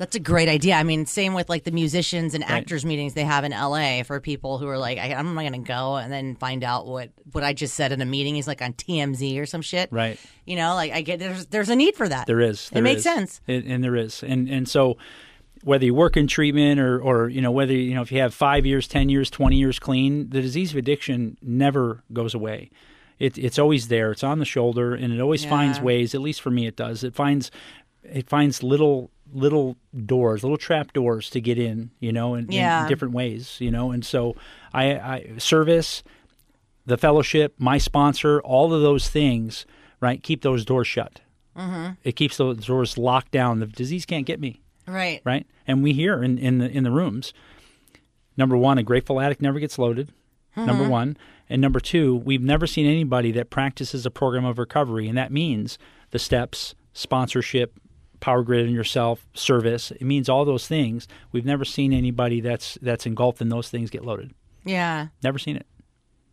That's 0.00 0.16
a 0.16 0.20
great 0.20 0.48
idea. 0.48 0.76
I 0.76 0.82
mean, 0.82 1.04
same 1.04 1.34
with 1.34 1.50
like 1.50 1.64
the 1.64 1.72
musicians 1.72 2.34
and 2.34 2.42
actors 2.42 2.86
meetings 2.86 3.12
they 3.12 3.22
have 3.22 3.44
in 3.44 3.52
LA 3.52 4.02
for 4.02 4.18
people 4.18 4.56
who 4.56 4.66
are 4.66 4.78
like, 4.78 4.96
I, 4.96 5.12
I'm 5.12 5.34
not 5.34 5.42
going 5.42 5.52
to 5.52 5.58
go 5.58 5.96
and 5.96 6.10
then 6.10 6.36
find 6.36 6.64
out 6.64 6.86
what 6.86 7.10
what 7.32 7.44
I 7.44 7.52
just 7.52 7.74
said 7.74 7.92
in 7.92 8.00
a 8.00 8.06
meeting 8.06 8.38
is 8.38 8.46
like 8.46 8.62
on 8.62 8.72
TMZ 8.72 9.38
or 9.38 9.44
some 9.44 9.60
shit. 9.60 9.92
Right. 9.92 10.18
You 10.46 10.56
know, 10.56 10.74
like 10.74 10.90
I 10.92 11.02
get 11.02 11.18
there's 11.18 11.44
there's 11.48 11.68
a 11.68 11.76
need 11.76 11.96
for 11.96 12.08
that. 12.08 12.26
There 12.26 12.40
is. 12.40 12.70
It 12.72 12.80
makes 12.80 13.00
is. 13.00 13.04
sense. 13.04 13.42
It, 13.46 13.66
and 13.66 13.84
there 13.84 13.94
is. 13.94 14.22
And 14.22 14.48
and 14.48 14.66
so 14.66 14.96
whether 15.64 15.84
you 15.84 15.92
work 15.92 16.16
in 16.16 16.26
treatment 16.26 16.80
or 16.80 16.98
or 16.98 17.28
you 17.28 17.42
know 17.42 17.50
whether 17.50 17.74
you 17.74 17.94
know 17.94 18.00
if 18.00 18.10
you 18.10 18.22
have 18.22 18.32
5 18.32 18.64
years, 18.64 18.88
10 18.88 19.10
years, 19.10 19.28
20 19.28 19.56
years 19.56 19.78
clean, 19.78 20.30
the 20.30 20.40
disease 20.40 20.70
of 20.70 20.78
addiction 20.78 21.36
never 21.42 22.04
goes 22.10 22.32
away. 22.32 22.70
It, 23.18 23.36
it's 23.36 23.58
always 23.58 23.88
there. 23.88 24.12
It's 24.12 24.24
on 24.24 24.38
the 24.38 24.46
shoulder, 24.46 24.94
and 24.94 25.12
it 25.12 25.20
always 25.20 25.44
finds 25.44 25.78
ways. 25.78 26.14
At 26.14 26.22
least 26.22 26.40
for 26.40 26.48
me, 26.48 26.66
it 26.66 26.74
does. 26.74 27.04
It 27.04 27.14
finds 27.14 27.50
it 28.02 28.30
finds 28.30 28.62
little 28.62 29.10
little 29.32 29.76
doors, 30.06 30.42
little 30.42 30.56
trap 30.58 30.92
doors 30.92 31.30
to 31.30 31.40
get 31.40 31.58
in. 31.58 31.90
You 32.00 32.12
know, 32.12 32.34
in, 32.34 32.50
Yeah. 32.50 32.82
in 32.82 32.88
different 32.88 33.14
ways. 33.14 33.56
You 33.60 33.70
know, 33.70 33.90
and 33.90 34.04
so 34.04 34.36
I, 34.72 34.84
I 34.98 35.32
service 35.38 36.02
the 36.86 36.96
fellowship, 36.96 37.54
my 37.58 37.78
sponsor, 37.78 38.40
all 38.42 38.72
of 38.74 38.82
those 38.82 39.08
things, 39.08 39.66
right? 40.00 40.22
Keep 40.22 40.42
those 40.42 40.64
doors 40.64 40.88
shut. 40.88 41.20
Mm-hmm. 41.56 41.92
It 42.04 42.12
keeps 42.16 42.36
those 42.38 42.64
doors 42.66 42.96
locked 42.96 43.32
down. 43.32 43.60
The 43.60 43.66
disease 43.66 44.06
can't 44.06 44.24
get 44.26 44.40
me, 44.40 44.62
Right. 44.86 45.20
right? 45.24 45.46
And 45.66 45.82
we 45.82 45.92
hear 45.92 46.22
in, 46.22 46.38
in 46.38 46.58
the 46.58 46.70
in 46.70 46.84
the 46.84 46.90
rooms. 46.90 47.32
Number 48.36 48.56
one, 48.56 48.78
a 48.78 48.82
grateful 48.82 49.20
addict 49.20 49.42
never 49.42 49.58
gets 49.58 49.78
loaded. 49.78 50.12
Number 50.56 50.88
one, 50.88 51.16
and 51.48 51.62
number 51.62 51.80
two, 51.80 52.16
we've 52.16 52.42
never 52.42 52.66
seen 52.66 52.84
anybody 52.84 53.30
that 53.32 53.50
practices 53.50 54.04
a 54.04 54.10
program 54.10 54.44
of 54.44 54.58
recovery, 54.58 55.08
and 55.08 55.16
that 55.16 55.32
means 55.32 55.78
the 56.10 56.18
steps, 56.18 56.74
sponsorship, 56.92 57.79
power 58.20 58.42
grid 58.42 58.66
and 58.66 58.74
yourself, 58.74 59.26
service. 59.34 59.90
It 59.90 60.02
means 60.02 60.28
all 60.28 60.44
those 60.44 60.66
things. 60.66 61.08
We've 61.32 61.44
never 61.44 61.64
seen 61.64 61.92
anybody 61.92 62.40
that's 62.40 62.78
that's 62.82 63.06
engulfed 63.06 63.40
in 63.40 63.48
those 63.48 63.68
things 63.68 63.90
get 63.90 64.04
loaded. 64.04 64.32
Yeah. 64.64 65.08
Never 65.22 65.38
seen 65.38 65.56
it. 65.56 65.66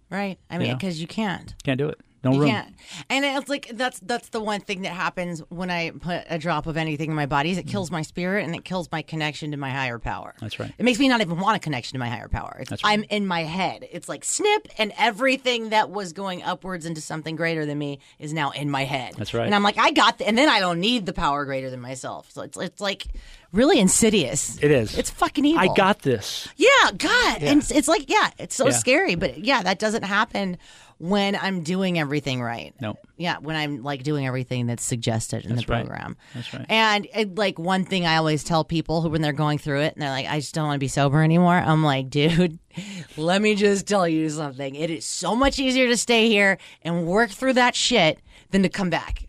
Right. 0.10 0.38
I 0.50 0.58
mean, 0.58 0.76
because 0.76 1.02
you 1.02 1.08
can't. 1.08 1.54
Can't 1.63 1.78
do 1.78 1.89
it. 1.89 2.00
No 2.24 2.38
room. 2.38 2.50
can't. 2.50 2.76
And 3.10 3.26
it's 3.26 3.50
like 3.50 3.72
that's 3.74 4.00
that's 4.00 4.30
the 4.30 4.42
one 4.42 4.62
thing 4.62 4.82
that 4.82 4.94
happens 4.94 5.42
when 5.50 5.70
I 5.70 5.92
put 5.92 6.24
a 6.30 6.38
drop 6.38 6.68
of 6.68 6.78
anything 6.78 7.10
in 7.10 7.16
my 7.16 7.26
body 7.26 7.52
is 7.52 7.58
it 7.58 7.68
kills 7.68 7.90
mm. 7.90 7.94
my 7.94 8.02
spirit 8.02 8.46
and 8.46 8.56
it 8.56 8.66
kills 8.66 8.92
my 8.92 9.02
connection 9.02 9.52
to 9.52 9.58
my 9.58 9.70
higher 9.70 10.00
power. 10.00 10.36
That's 10.40 10.60
right. 10.60 10.74
It 10.78 10.84
makes 10.84 11.00
me 11.00 11.08
not 11.08 11.22
even 11.22 11.40
want 11.40 11.58
a 11.58 11.60
connection 11.60 11.94
to 11.96 12.00
my 12.00 12.10
higher 12.10 12.28
power. 12.28 12.58
It's, 12.60 12.70
That's 12.70 12.84
right. 12.84 12.94
I'm 12.94 13.04
in 13.10 13.28
my 13.28 13.44
head. 13.44 13.88
It's 13.92 14.10
like 14.10 14.24
snip, 14.24 14.68
and 14.78 14.94
everything 14.98 15.70
that 15.70 15.90
was 15.90 16.14
going 16.14 16.44
upwards 16.44 16.86
into 16.86 17.02
something 17.02 17.36
greater 17.36 17.66
than 17.66 17.78
me 17.78 18.00
is 18.20 18.34
now 18.34 18.52
in 18.52 18.70
my 18.70 18.84
head. 18.84 19.14
That's 19.16 19.34
right. 19.34 19.46
And 19.46 19.54
I'm 19.54 19.64
like, 19.64 19.78
I 19.78 19.92
got, 19.92 20.18
the, 20.18 20.28
and 20.28 20.38
then 20.38 20.50
I 20.50 20.60
don't 20.60 20.80
need 20.80 21.06
the 21.06 21.14
power 21.14 21.46
greater 21.46 21.70
than 21.70 21.82
myself. 21.82 22.32
So 22.32 22.42
it's 22.42 22.58
it's 22.58 22.82
like 22.82 23.08
really 23.52 23.80
insidious. 23.80 24.58
It 24.62 24.72
is. 24.72 24.98
It's 24.98 25.10
fucking 25.10 25.46
evil. 25.46 25.60
I 25.62 25.74
got 25.74 26.02
this. 26.02 26.48
Yeah, 26.58 26.68
God. 26.98 27.42
And 27.44 27.60
it's, 27.60 27.72
it's 27.72 27.88
like, 27.88 28.10
yeah, 28.10 28.32
it's 28.38 28.56
so 28.56 28.66
Yeah. 28.66 28.72
scary. 28.72 29.16
But 29.16 29.40
yeah, 29.40 29.64
that 29.64 29.80
doesn't 29.80 30.04
happen 30.04 30.58
when 31.00 31.36
I'm 31.36 31.62
doing 31.62 32.00
everything 32.00 32.42
right. 32.42 32.74
No. 32.82 32.98
Yeah, 33.18 33.38
when 33.38 33.56
I'm 33.56 33.84
like 33.84 34.02
doing 34.04 34.26
everything 34.26 34.66
that's 34.66 34.84
suggested 34.84 35.44
in 35.46 35.56
That's 35.56 35.66
the 35.68 35.72
right. 35.72 35.86
program. 35.86 36.18
That's 36.34 36.52
right. 36.54 36.66
And 36.70 37.08
it, 37.14 37.36
like 37.36 37.60
one 37.60 37.86
thing 37.86 38.06
I 38.08 38.18
always 38.18 38.44
tell 38.44 38.64
people 38.64 39.02
who, 39.02 39.10
when 39.10 39.22
they're 39.22 39.32
going 39.32 39.60
through 39.60 39.82
it 39.82 39.94
and 39.94 40.02
they're 40.02 40.10
like, 40.10 40.26
I 40.26 40.40
just 40.40 40.56
don't 40.56 40.66
want 40.66 40.76
to 40.76 40.80
be 40.80 40.88
sober 40.88 41.22
anymore. 41.22 41.54
I'm 41.56 41.84
like, 41.84 42.10
dude, 42.10 42.58
let 43.18 43.42
me 43.44 43.54
just 43.54 43.86
tell 43.88 44.08
you 44.08 44.28
something. 44.30 44.74
It 44.74 44.90
is 44.90 45.06
so 45.06 45.36
much 45.36 45.60
easier 45.60 45.88
to 45.88 45.98
stay 45.98 46.30
here 46.30 46.58
and 46.82 47.06
work 47.06 47.30
through 47.30 47.54
that 47.54 47.76
shit 47.76 48.20
than 48.50 48.64
to 48.64 48.70
come 48.70 48.90
back. 48.90 49.27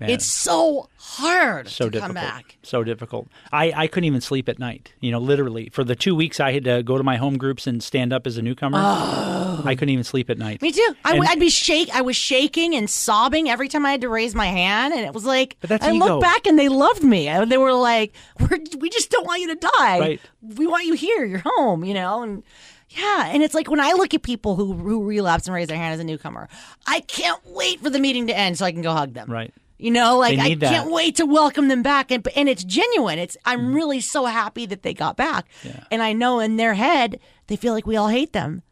Man, 0.00 0.08
It's 0.10 0.24
so 0.26 0.88
hard 0.98 1.68
so 1.68 1.84
to 1.84 1.90
difficult. 1.90 2.08
come 2.08 2.14
back. 2.14 2.56
So 2.62 2.82
difficult. 2.82 3.28
I, 3.52 3.72
I 3.76 3.86
couldn't 3.86 4.06
even 4.06 4.20
sleep 4.22 4.48
at 4.48 4.58
night. 4.58 4.92
You 5.00 5.10
know, 5.12 5.18
literally 5.18 5.68
for 5.70 5.84
the 5.84 5.94
two 5.94 6.14
weeks 6.14 6.40
I 6.40 6.52
had 6.52 6.64
to 6.64 6.82
go 6.82 6.96
to 6.96 7.04
my 7.04 7.16
home 7.18 7.36
groups 7.36 7.66
and 7.66 7.82
stand 7.82 8.12
up 8.12 8.26
as 8.26 8.38
a 8.38 8.42
newcomer. 8.42 8.78
Oh. 8.80 9.62
I 9.64 9.74
couldn't 9.74 9.90
even 9.90 10.04
sleep 10.04 10.30
at 10.30 10.38
night. 10.38 10.60
Oh. 10.62 10.64
Me 10.66 10.72
too. 10.72 10.94
I, 11.04 11.10
And- 11.12 11.18
would 11.20 11.38
be 11.38 11.50
shake. 11.50 11.90
I 11.94 12.00
was 12.00 12.16
shaking 12.16 12.74
and 12.74 12.88
sobbing 12.88 13.50
every 13.50 13.68
time 13.68 13.84
I 13.84 13.90
had 13.90 14.00
to 14.00 14.08
raise 14.08 14.34
my 14.34 14.46
hand, 14.46 14.94
and 14.94 15.04
it 15.04 15.12
was 15.12 15.24
like 15.26 15.56
But 15.60 15.68
that's 15.70 15.84
I 15.86 15.92
ego. 15.92 16.06
look 16.06 16.20
back 16.22 16.46
and 16.46 16.58
they 16.58 16.68
loved 16.70 17.02
me. 17.04 17.28
I- 17.28 17.44
They 17.44 17.58
were 17.58 17.74
like, 17.74 18.14
We're, 18.38 18.58
"We 18.78 18.88
just 18.88 19.10
don't 19.10 19.26
want 19.26 19.40
you 19.42 19.48
to 19.48 19.56
die. 19.76 19.98
Right. 20.00 20.20
We 20.40 20.66
want 20.66 20.86
you 20.86 20.94
here. 20.94 21.24
You're 21.24 21.42
home." 21.44 21.84
You 21.84 21.92
know, 21.94 22.22
and 22.22 22.42
yeah, 22.90 23.26
and 23.26 23.42
it's 23.42 23.54
like 23.54 23.70
when 23.70 23.80
I 23.80 23.92
look 23.92 24.14
at 24.14 24.22
people 24.22 24.56
who 24.56 24.72
who 24.72 25.04
relapse 25.04 25.46
and 25.46 25.54
raise 25.54 25.68
their 25.68 25.76
hand 25.76 25.92
as 25.94 26.00
a 26.00 26.04
newcomer, 26.04 26.48
I 26.86 27.00
can't 27.00 27.40
wait 27.46 27.80
for 27.80 27.90
the 27.90 27.98
meeting 27.98 28.26
to 28.28 28.36
end 28.36 28.56
so 28.58 28.64
I 28.64 28.72
can 28.72 28.82
go 28.82 28.92
hug 28.92 29.12
them. 29.14 29.30
Right. 29.30 29.52
You 29.80 29.90
know, 29.90 30.18
like 30.18 30.38
I 30.38 30.54
that. 30.54 30.70
can't 30.70 30.90
wait 30.90 31.16
to 31.16 31.26
welcome 31.26 31.68
them 31.68 31.82
back, 31.82 32.10
and 32.10 32.26
and 32.36 32.48
it's 32.48 32.64
genuine. 32.64 33.18
It's 33.18 33.36
I'm 33.44 33.74
really 33.74 34.00
so 34.00 34.26
happy 34.26 34.66
that 34.66 34.82
they 34.82 34.94
got 34.94 35.16
back. 35.16 35.46
Yeah. 35.62 35.84
and 35.90 36.02
I 36.02 36.12
know 36.12 36.40
in 36.40 36.56
their 36.56 36.74
head 36.74 37.18
they 37.46 37.56
feel 37.56 37.72
like 37.72 37.86
we 37.86 37.96
all 37.96 38.08
hate 38.08 38.32
them, 38.32 38.62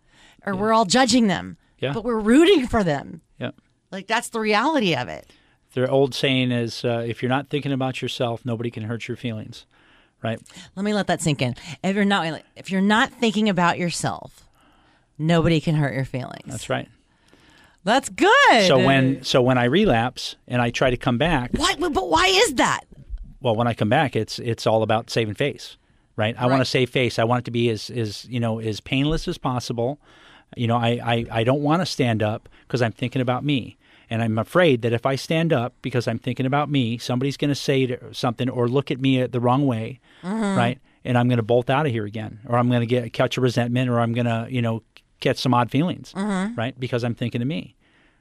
or 0.45 0.55
we're 0.55 0.73
all 0.73 0.85
judging 0.85 1.27
them. 1.27 1.57
Yeah. 1.79 1.93
but 1.93 2.05
we're 2.05 2.19
rooting 2.19 2.67
for 2.67 2.83
them. 2.83 3.23
Yeah. 3.39 3.53
Like 3.93 4.07
that's 4.07 4.31
the 4.31 4.41
reality 4.41 4.95
of 4.97 5.09
it. 5.09 5.31
Their 5.75 5.91
old 5.91 6.15
saying 6.15 6.51
is, 6.51 6.85
uh, 6.85 7.05
if 7.07 7.23
you're 7.23 7.29
not 7.29 7.49
thinking 7.49 7.73
about 7.73 8.03
yourself, 8.03 8.45
nobody 8.45 8.71
can 8.71 8.83
hurt 8.83 9.07
your 9.07 9.17
feelings, 9.17 9.65
right? 10.23 10.41
Let 10.75 10.85
me 10.85 10.93
let 10.93 11.07
that 11.07 11.21
sink 11.21 11.41
in. 11.41 11.55
If 11.85 11.95
you're 11.95 12.05
not 12.05 12.43
if 12.57 12.71
you're 12.71 12.81
not 12.81 13.13
thinking 13.13 13.49
about 13.49 13.79
yourself, 13.79 14.49
nobody 15.19 15.61
can 15.61 15.75
hurt 15.75 15.95
your 15.95 16.05
feelings. 16.05 16.47
That's 16.47 16.69
right. 16.69 16.89
That's 17.89 18.09
good. 18.09 18.67
So 18.67 18.79
when 18.85 19.23
so 19.23 19.43
when 19.43 19.59
I 19.59 19.65
relapse 19.65 20.37
and 20.47 20.63
I 20.63 20.71
try 20.71 20.91
to 20.91 20.97
come 20.97 21.19
back, 21.19 21.51
why 21.57 21.75
but 21.77 22.09
why 22.09 22.27
is 22.27 22.55
that? 22.55 22.85
well, 23.41 23.55
when 23.55 23.67
I 23.67 23.75
come 23.75 23.89
back, 23.89 24.17
it's 24.17 24.39
it's 24.39 24.67
all 24.67 24.83
about 24.83 25.11
saving 25.11 25.35
face, 25.35 25.77
right? 26.17 26.35
I 26.39 26.47
want 26.47 26.61
to 26.61 26.65
save 26.65 26.91
face. 26.91 27.19
I 27.19 27.25
want 27.25 27.41
it 27.41 27.45
to 27.47 27.51
be 27.51 27.69
as 27.71 27.91
as 27.91 28.25
you 28.27 28.41
know 28.41 28.59
as 28.59 28.81
painless 28.81 29.29
as 29.29 29.39
possible. 29.39 30.01
You 30.57 30.67
know, 30.67 30.77
I 30.77 31.01
I, 31.03 31.27
I 31.31 31.45
don't 31.45 31.63
want 31.63 31.83
to 31.83 31.87
stand 31.87 32.23
up 32.23 32.49
because 32.67 32.83
I'm 32.83 32.93
thinking 32.93 33.23
about 33.23 33.45
me, 33.45 33.77
and 34.11 34.23
I'm 34.23 34.39
afraid 34.39 34.83
that 34.83 34.93
if 34.93 35.07
I 35.07 35.17
stand 35.17 35.53
up 35.53 35.75
because 35.83 36.09
I'm 36.09 36.19
thinking 36.19 36.47
about 36.47 36.71
me, 36.71 36.99
somebody's 36.99 37.37
going 37.37 37.51
to 37.51 37.55
say 37.55 37.99
something 38.13 38.49
or 38.49 38.69
look 38.69 38.91
at 38.91 39.01
me 39.01 39.23
uh, 39.23 39.29
the 39.29 39.41
wrong 39.41 39.67
way, 39.67 40.01
mm-hmm. 40.23 40.57
right? 40.57 40.79
And 41.05 41.17
I'm 41.17 41.29
going 41.29 41.39
to 41.39 41.45
bolt 41.45 41.71
out 41.71 41.87
of 41.87 41.93
here 41.93 42.05
again, 42.05 42.41
or 42.47 42.59
I'm 42.59 42.69
going 42.69 42.81
to 42.81 42.87
get 42.87 43.13
catch 43.13 43.37
a 43.37 43.41
resentment, 43.41 43.89
or 43.89 44.01
I'm 44.01 44.13
going 44.13 44.27
to 44.27 44.47
you 44.51 44.63
know 44.63 44.83
catch 45.21 45.39
some 45.39 45.55
odd 45.55 45.71
feelings, 45.71 46.13
mm-hmm. 46.13 46.55
right? 46.55 46.79
Because 46.79 47.05
I'm 47.05 47.15
thinking 47.15 47.41
of 47.41 47.49
me. 47.49 47.77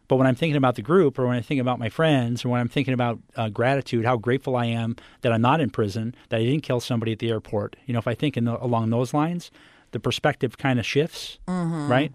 But 0.08 0.16
when 0.16 0.28
I'm 0.28 0.36
thinking 0.36 0.56
about 0.56 0.76
the 0.76 0.82
group, 0.82 1.20
or 1.20 1.28
when 1.28 1.36
I 1.36 1.42
think 1.42 1.60
about 1.60 1.80
my 1.80 1.90
friends, 1.90 2.46
or 2.46 2.50
when 2.50 2.62
I'm 2.62 2.70
thinking 2.70 2.94
about 2.94 3.20
uh, 3.36 3.50
gratitude, 3.50 4.06
how 4.06 4.18
grateful 4.18 4.56
I 4.56 4.66
am 4.66 4.96
that 5.22 5.34
I'm 5.34 5.42
not 5.42 5.60
in 5.60 5.70
prison, 5.70 6.16
that 6.30 6.38
I 6.40 6.44
didn't 6.44 6.64
kill 6.64 6.80
somebody 6.80 7.12
at 7.12 7.20
the 7.20 7.30
airport. 7.30 7.76
You 7.86 7.94
know, 7.94 8.00
if 8.00 8.08
I 8.08 8.14
think 8.14 8.38
in 8.38 8.46
the, 8.46 8.64
along 8.64 8.90
those 8.90 9.14
lines, 9.14 9.52
the 9.92 10.00
perspective 10.00 10.58
kind 10.58 10.80
of 10.80 10.86
shifts, 10.86 11.40
right? 11.48 12.14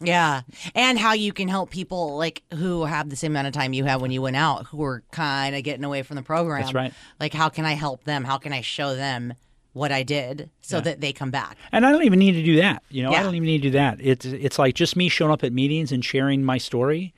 Yeah. 0.00 0.42
And 0.74 0.98
how 0.98 1.14
you 1.14 1.32
can 1.32 1.48
help 1.48 1.70
people 1.70 2.16
like 2.16 2.42
who 2.54 2.84
have 2.84 3.10
the 3.10 3.16
same 3.16 3.32
amount 3.32 3.48
of 3.48 3.52
time 3.52 3.72
you 3.72 3.84
have 3.84 4.00
when 4.00 4.10
you 4.10 4.22
went 4.22 4.36
out, 4.36 4.66
who 4.66 4.82
are 4.84 5.02
kind 5.10 5.56
of 5.56 5.64
getting 5.64 5.84
away 5.84 6.02
from 6.02 6.16
the 6.16 6.22
program. 6.22 6.62
That's 6.62 6.74
right. 6.74 6.92
Like 7.18 7.34
how 7.34 7.48
can 7.48 7.64
I 7.64 7.72
help 7.72 8.04
them? 8.04 8.24
How 8.24 8.38
can 8.38 8.52
I 8.52 8.60
show 8.60 8.94
them 8.94 9.34
what 9.72 9.92
I 9.92 10.02
did 10.02 10.50
so 10.60 10.80
that 10.80 11.00
they 11.00 11.12
come 11.12 11.30
back? 11.30 11.56
And 11.72 11.84
I 11.86 11.92
don't 11.92 12.02
even 12.04 12.18
need 12.18 12.32
to 12.32 12.42
do 12.42 12.56
that. 12.56 12.82
You 12.90 13.02
know, 13.02 13.12
Yeah. 13.12 13.20
I 13.20 13.22
don't 13.22 13.34
even 13.34 13.46
need 13.46 13.58
to 13.62 13.68
do 13.68 13.72
that. 13.72 13.98
It's 14.00 14.24
it's 14.26 14.58
like 14.58 14.74
just 14.74 14.96
me 14.96 15.08
showing 15.08 15.30
up 15.32 15.44
at 15.44 15.52
meetings 15.52 15.92
and 15.92 16.04
sharing 16.04 16.44
my 16.44 16.58
story, 16.58 17.14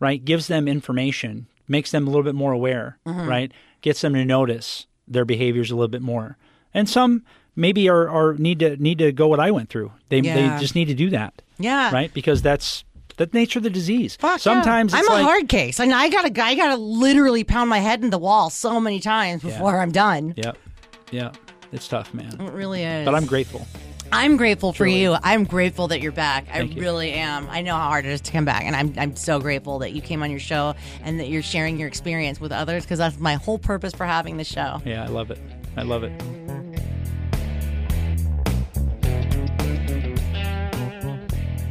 right? 0.00 0.24
Gives 0.24 0.46
them 0.46 0.68
information, 0.68 1.46
makes 1.68 1.90
them 1.90 2.06
a 2.06 2.10
little 2.10 2.22
bit 2.24 2.34
more 2.34 2.52
aware, 2.52 2.98
Mm-hmm. 3.06 3.28
right? 3.28 3.52
Gets 3.80 4.00
them 4.00 4.14
to 4.14 4.24
notice 4.24 4.86
their 5.08 5.24
behaviors 5.24 5.70
a 5.70 5.74
little 5.74 5.88
bit 5.88 6.02
more. 6.02 6.36
And 6.72 6.88
some 6.88 7.22
maybe 7.56 7.88
are, 7.88 8.08
are 8.08 8.34
need 8.34 8.58
to 8.60 8.76
need 8.76 8.98
to 8.98 9.12
go 9.12 9.28
what 9.28 9.40
I 9.40 9.50
went 9.50 9.68
through. 9.68 9.92
They 10.08 10.20
Yeah. 10.20 10.34
they 10.54 10.60
just 10.60 10.74
need 10.74 10.86
to 10.88 10.94
do 10.94 11.10
that. 11.10 11.42
Yeah. 11.58 11.92
Right? 11.92 12.12
Because 12.12 12.42
that's 12.42 12.84
the 13.16 13.28
nature 13.32 13.60
of 13.60 13.62
the 13.62 13.70
disease. 13.70 14.16
Fuck 14.16 14.40
Sometimes 14.40 14.92
yeah. 14.92 14.98
it's 15.00 15.08
I'm 15.08 15.12
a 15.14 15.16
like, 15.18 15.24
hard 15.26 15.48
case. 15.48 15.78
I 15.78 15.84
mean, 15.84 15.92
I 15.94 16.08
gotta 16.08 16.42
I 16.42 16.54
gotta 16.56 16.76
literally 16.76 17.44
pound 17.44 17.70
my 17.70 17.78
head 17.78 18.02
in 18.02 18.10
the 18.10 18.18
wall 18.18 18.50
so 18.50 18.80
many 18.80 18.98
times 19.00 19.42
before 19.42 19.78
I'm 19.80 19.92
done. 19.92 20.34
Yeah. 20.36 20.52
Yeah. 21.12 21.30
It's 21.74 21.88
tough, 21.88 22.14
man. 22.14 22.40
It 22.40 22.52
really 22.52 22.84
is. 22.84 23.04
But 23.04 23.16
I'm 23.16 23.26
grateful. 23.26 23.66
I'm 24.12 24.36
grateful 24.36 24.72
for 24.72 24.84
Truly. 24.84 25.00
you. 25.02 25.16
I'm 25.24 25.42
grateful 25.42 25.88
that 25.88 26.00
you're 26.00 26.12
back. 26.12 26.46
I 26.52 26.60
you. 26.60 26.80
really 26.80 27.10
am. 27.10 27.48
I 27.50 27.62
know 27.62 27.74
how 27.74 27.88
hard 27.88 28.06
it 28.06 28.12
is 28.12 28.20
to 28.22 28.32
come 28.32 28.44
back, 28.44 28.62
and 28.62 28.76
I'm 28.76 28.94
I'm 28.96 29.16
so 29.16 29.40
grateful 29.40 29.80
that 29.80 29.92
you 29.92 30.00
came 30.00 30.22
on 30.22 30.30
your 30.30 30.38
show 30.38 30.74
and 31.02 31.18
that 31.18 31.28
you're 31.30 31.42
sharing 31.42 31.76
your 31.76 31.88
experience 31.88 32.40
with 32.40 32.52
others 32.52 32.84
because 32.84 32.98
that's 32.98 33.18
my 33.18 33.34
whole 33.34 33.58
purpose 33.58 33.92
for 33.92 34.06
having 34.06 34.36
the 34.36 34.44
show. 34.44 34.80
Yeah, 34.84 35.02
I 35.02 35.08
love 35.08 35.32
it. 35.32 35.40
I 35.76 35.82
love 35.82 36.04
it. 36.04 36.12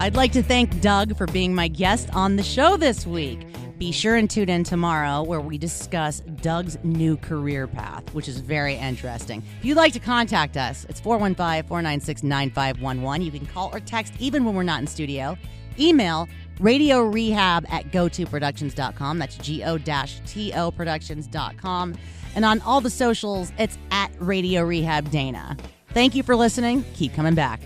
I'd 0.02 0.16
like 0.18 0.34
to 0.34 0.44
thank 0.44 0.82
Doug 0.82 1.16
for 1.16 1.28
being 1.28 1.56
my 1.56 1.70
guest 1.70 2.10
on 2.13 2.36
the 2.36 2.44
show 2.44 2.76
this 2.76 3.08
week. 3.08 3.39
Be 3.84 3.91
sure 3.91 4.15
and 4.15 4.30
tune 4.30 4.48
in 4.48 4.63
tomorrow 4.63 5.24
where 5.24 5.41
we 5.41 5.58
discuss 5.58 6.22
Doug's 6.41 6.78
new 6.86 7.17
career 7.17 7.67
path, 7.67 8.13
which 8.13 8.30
is 8.30 8.39
very 8.39 8.76
interesting. 8.76 9.43
If 9.60 9.65
you'd 9.65 9.76
like 9.76 9.91
to 9.91 10.00
contact 10.00 10.56
us, 10.56 10.86
it's 10.88 11.02
415 11.02 11.67
496 11.67 12.24
9511. 12.24 13.22
You 13.26 13.32
can 13.32 13.46
call 13.46 13.76
or 13.76 13.82
text 13.82 14.13
even 14.19 14.46
when 14.46 14.56
we're 14.56 14.63
not 14.63 14.80
in 14.80 14.88
studio. 14.88 15.38
Email 15.78 16.30
radio 16.62 17.02
rehab 17.02 17.65
at 17.67 17.91
gotoproductions.com. 17.91 19.19
That's 19.19 19.36
G 19.39 19.65
O 19.65 19.78
T 19.78 20.54
O 20.54 20.72
productions.com. 20.72 21.96
And 22.38 22.46
on 22.46 22.62
all 22.62 22.80
the 22.80 22.89
socials, 22.89 23.52
it's 23.60 23.78
at 23.91 24.13
Radio 24.17 24.63
Rehab 24.63 25.10
Dayna. 25.10 25.60
Thank 25.89 26.15
you 26.15 26.24
for 26.24 26.38
listening. 26.38 26.86
Keep 26.93 27.15
coming 27.15 27.36
back. 27.36 27.60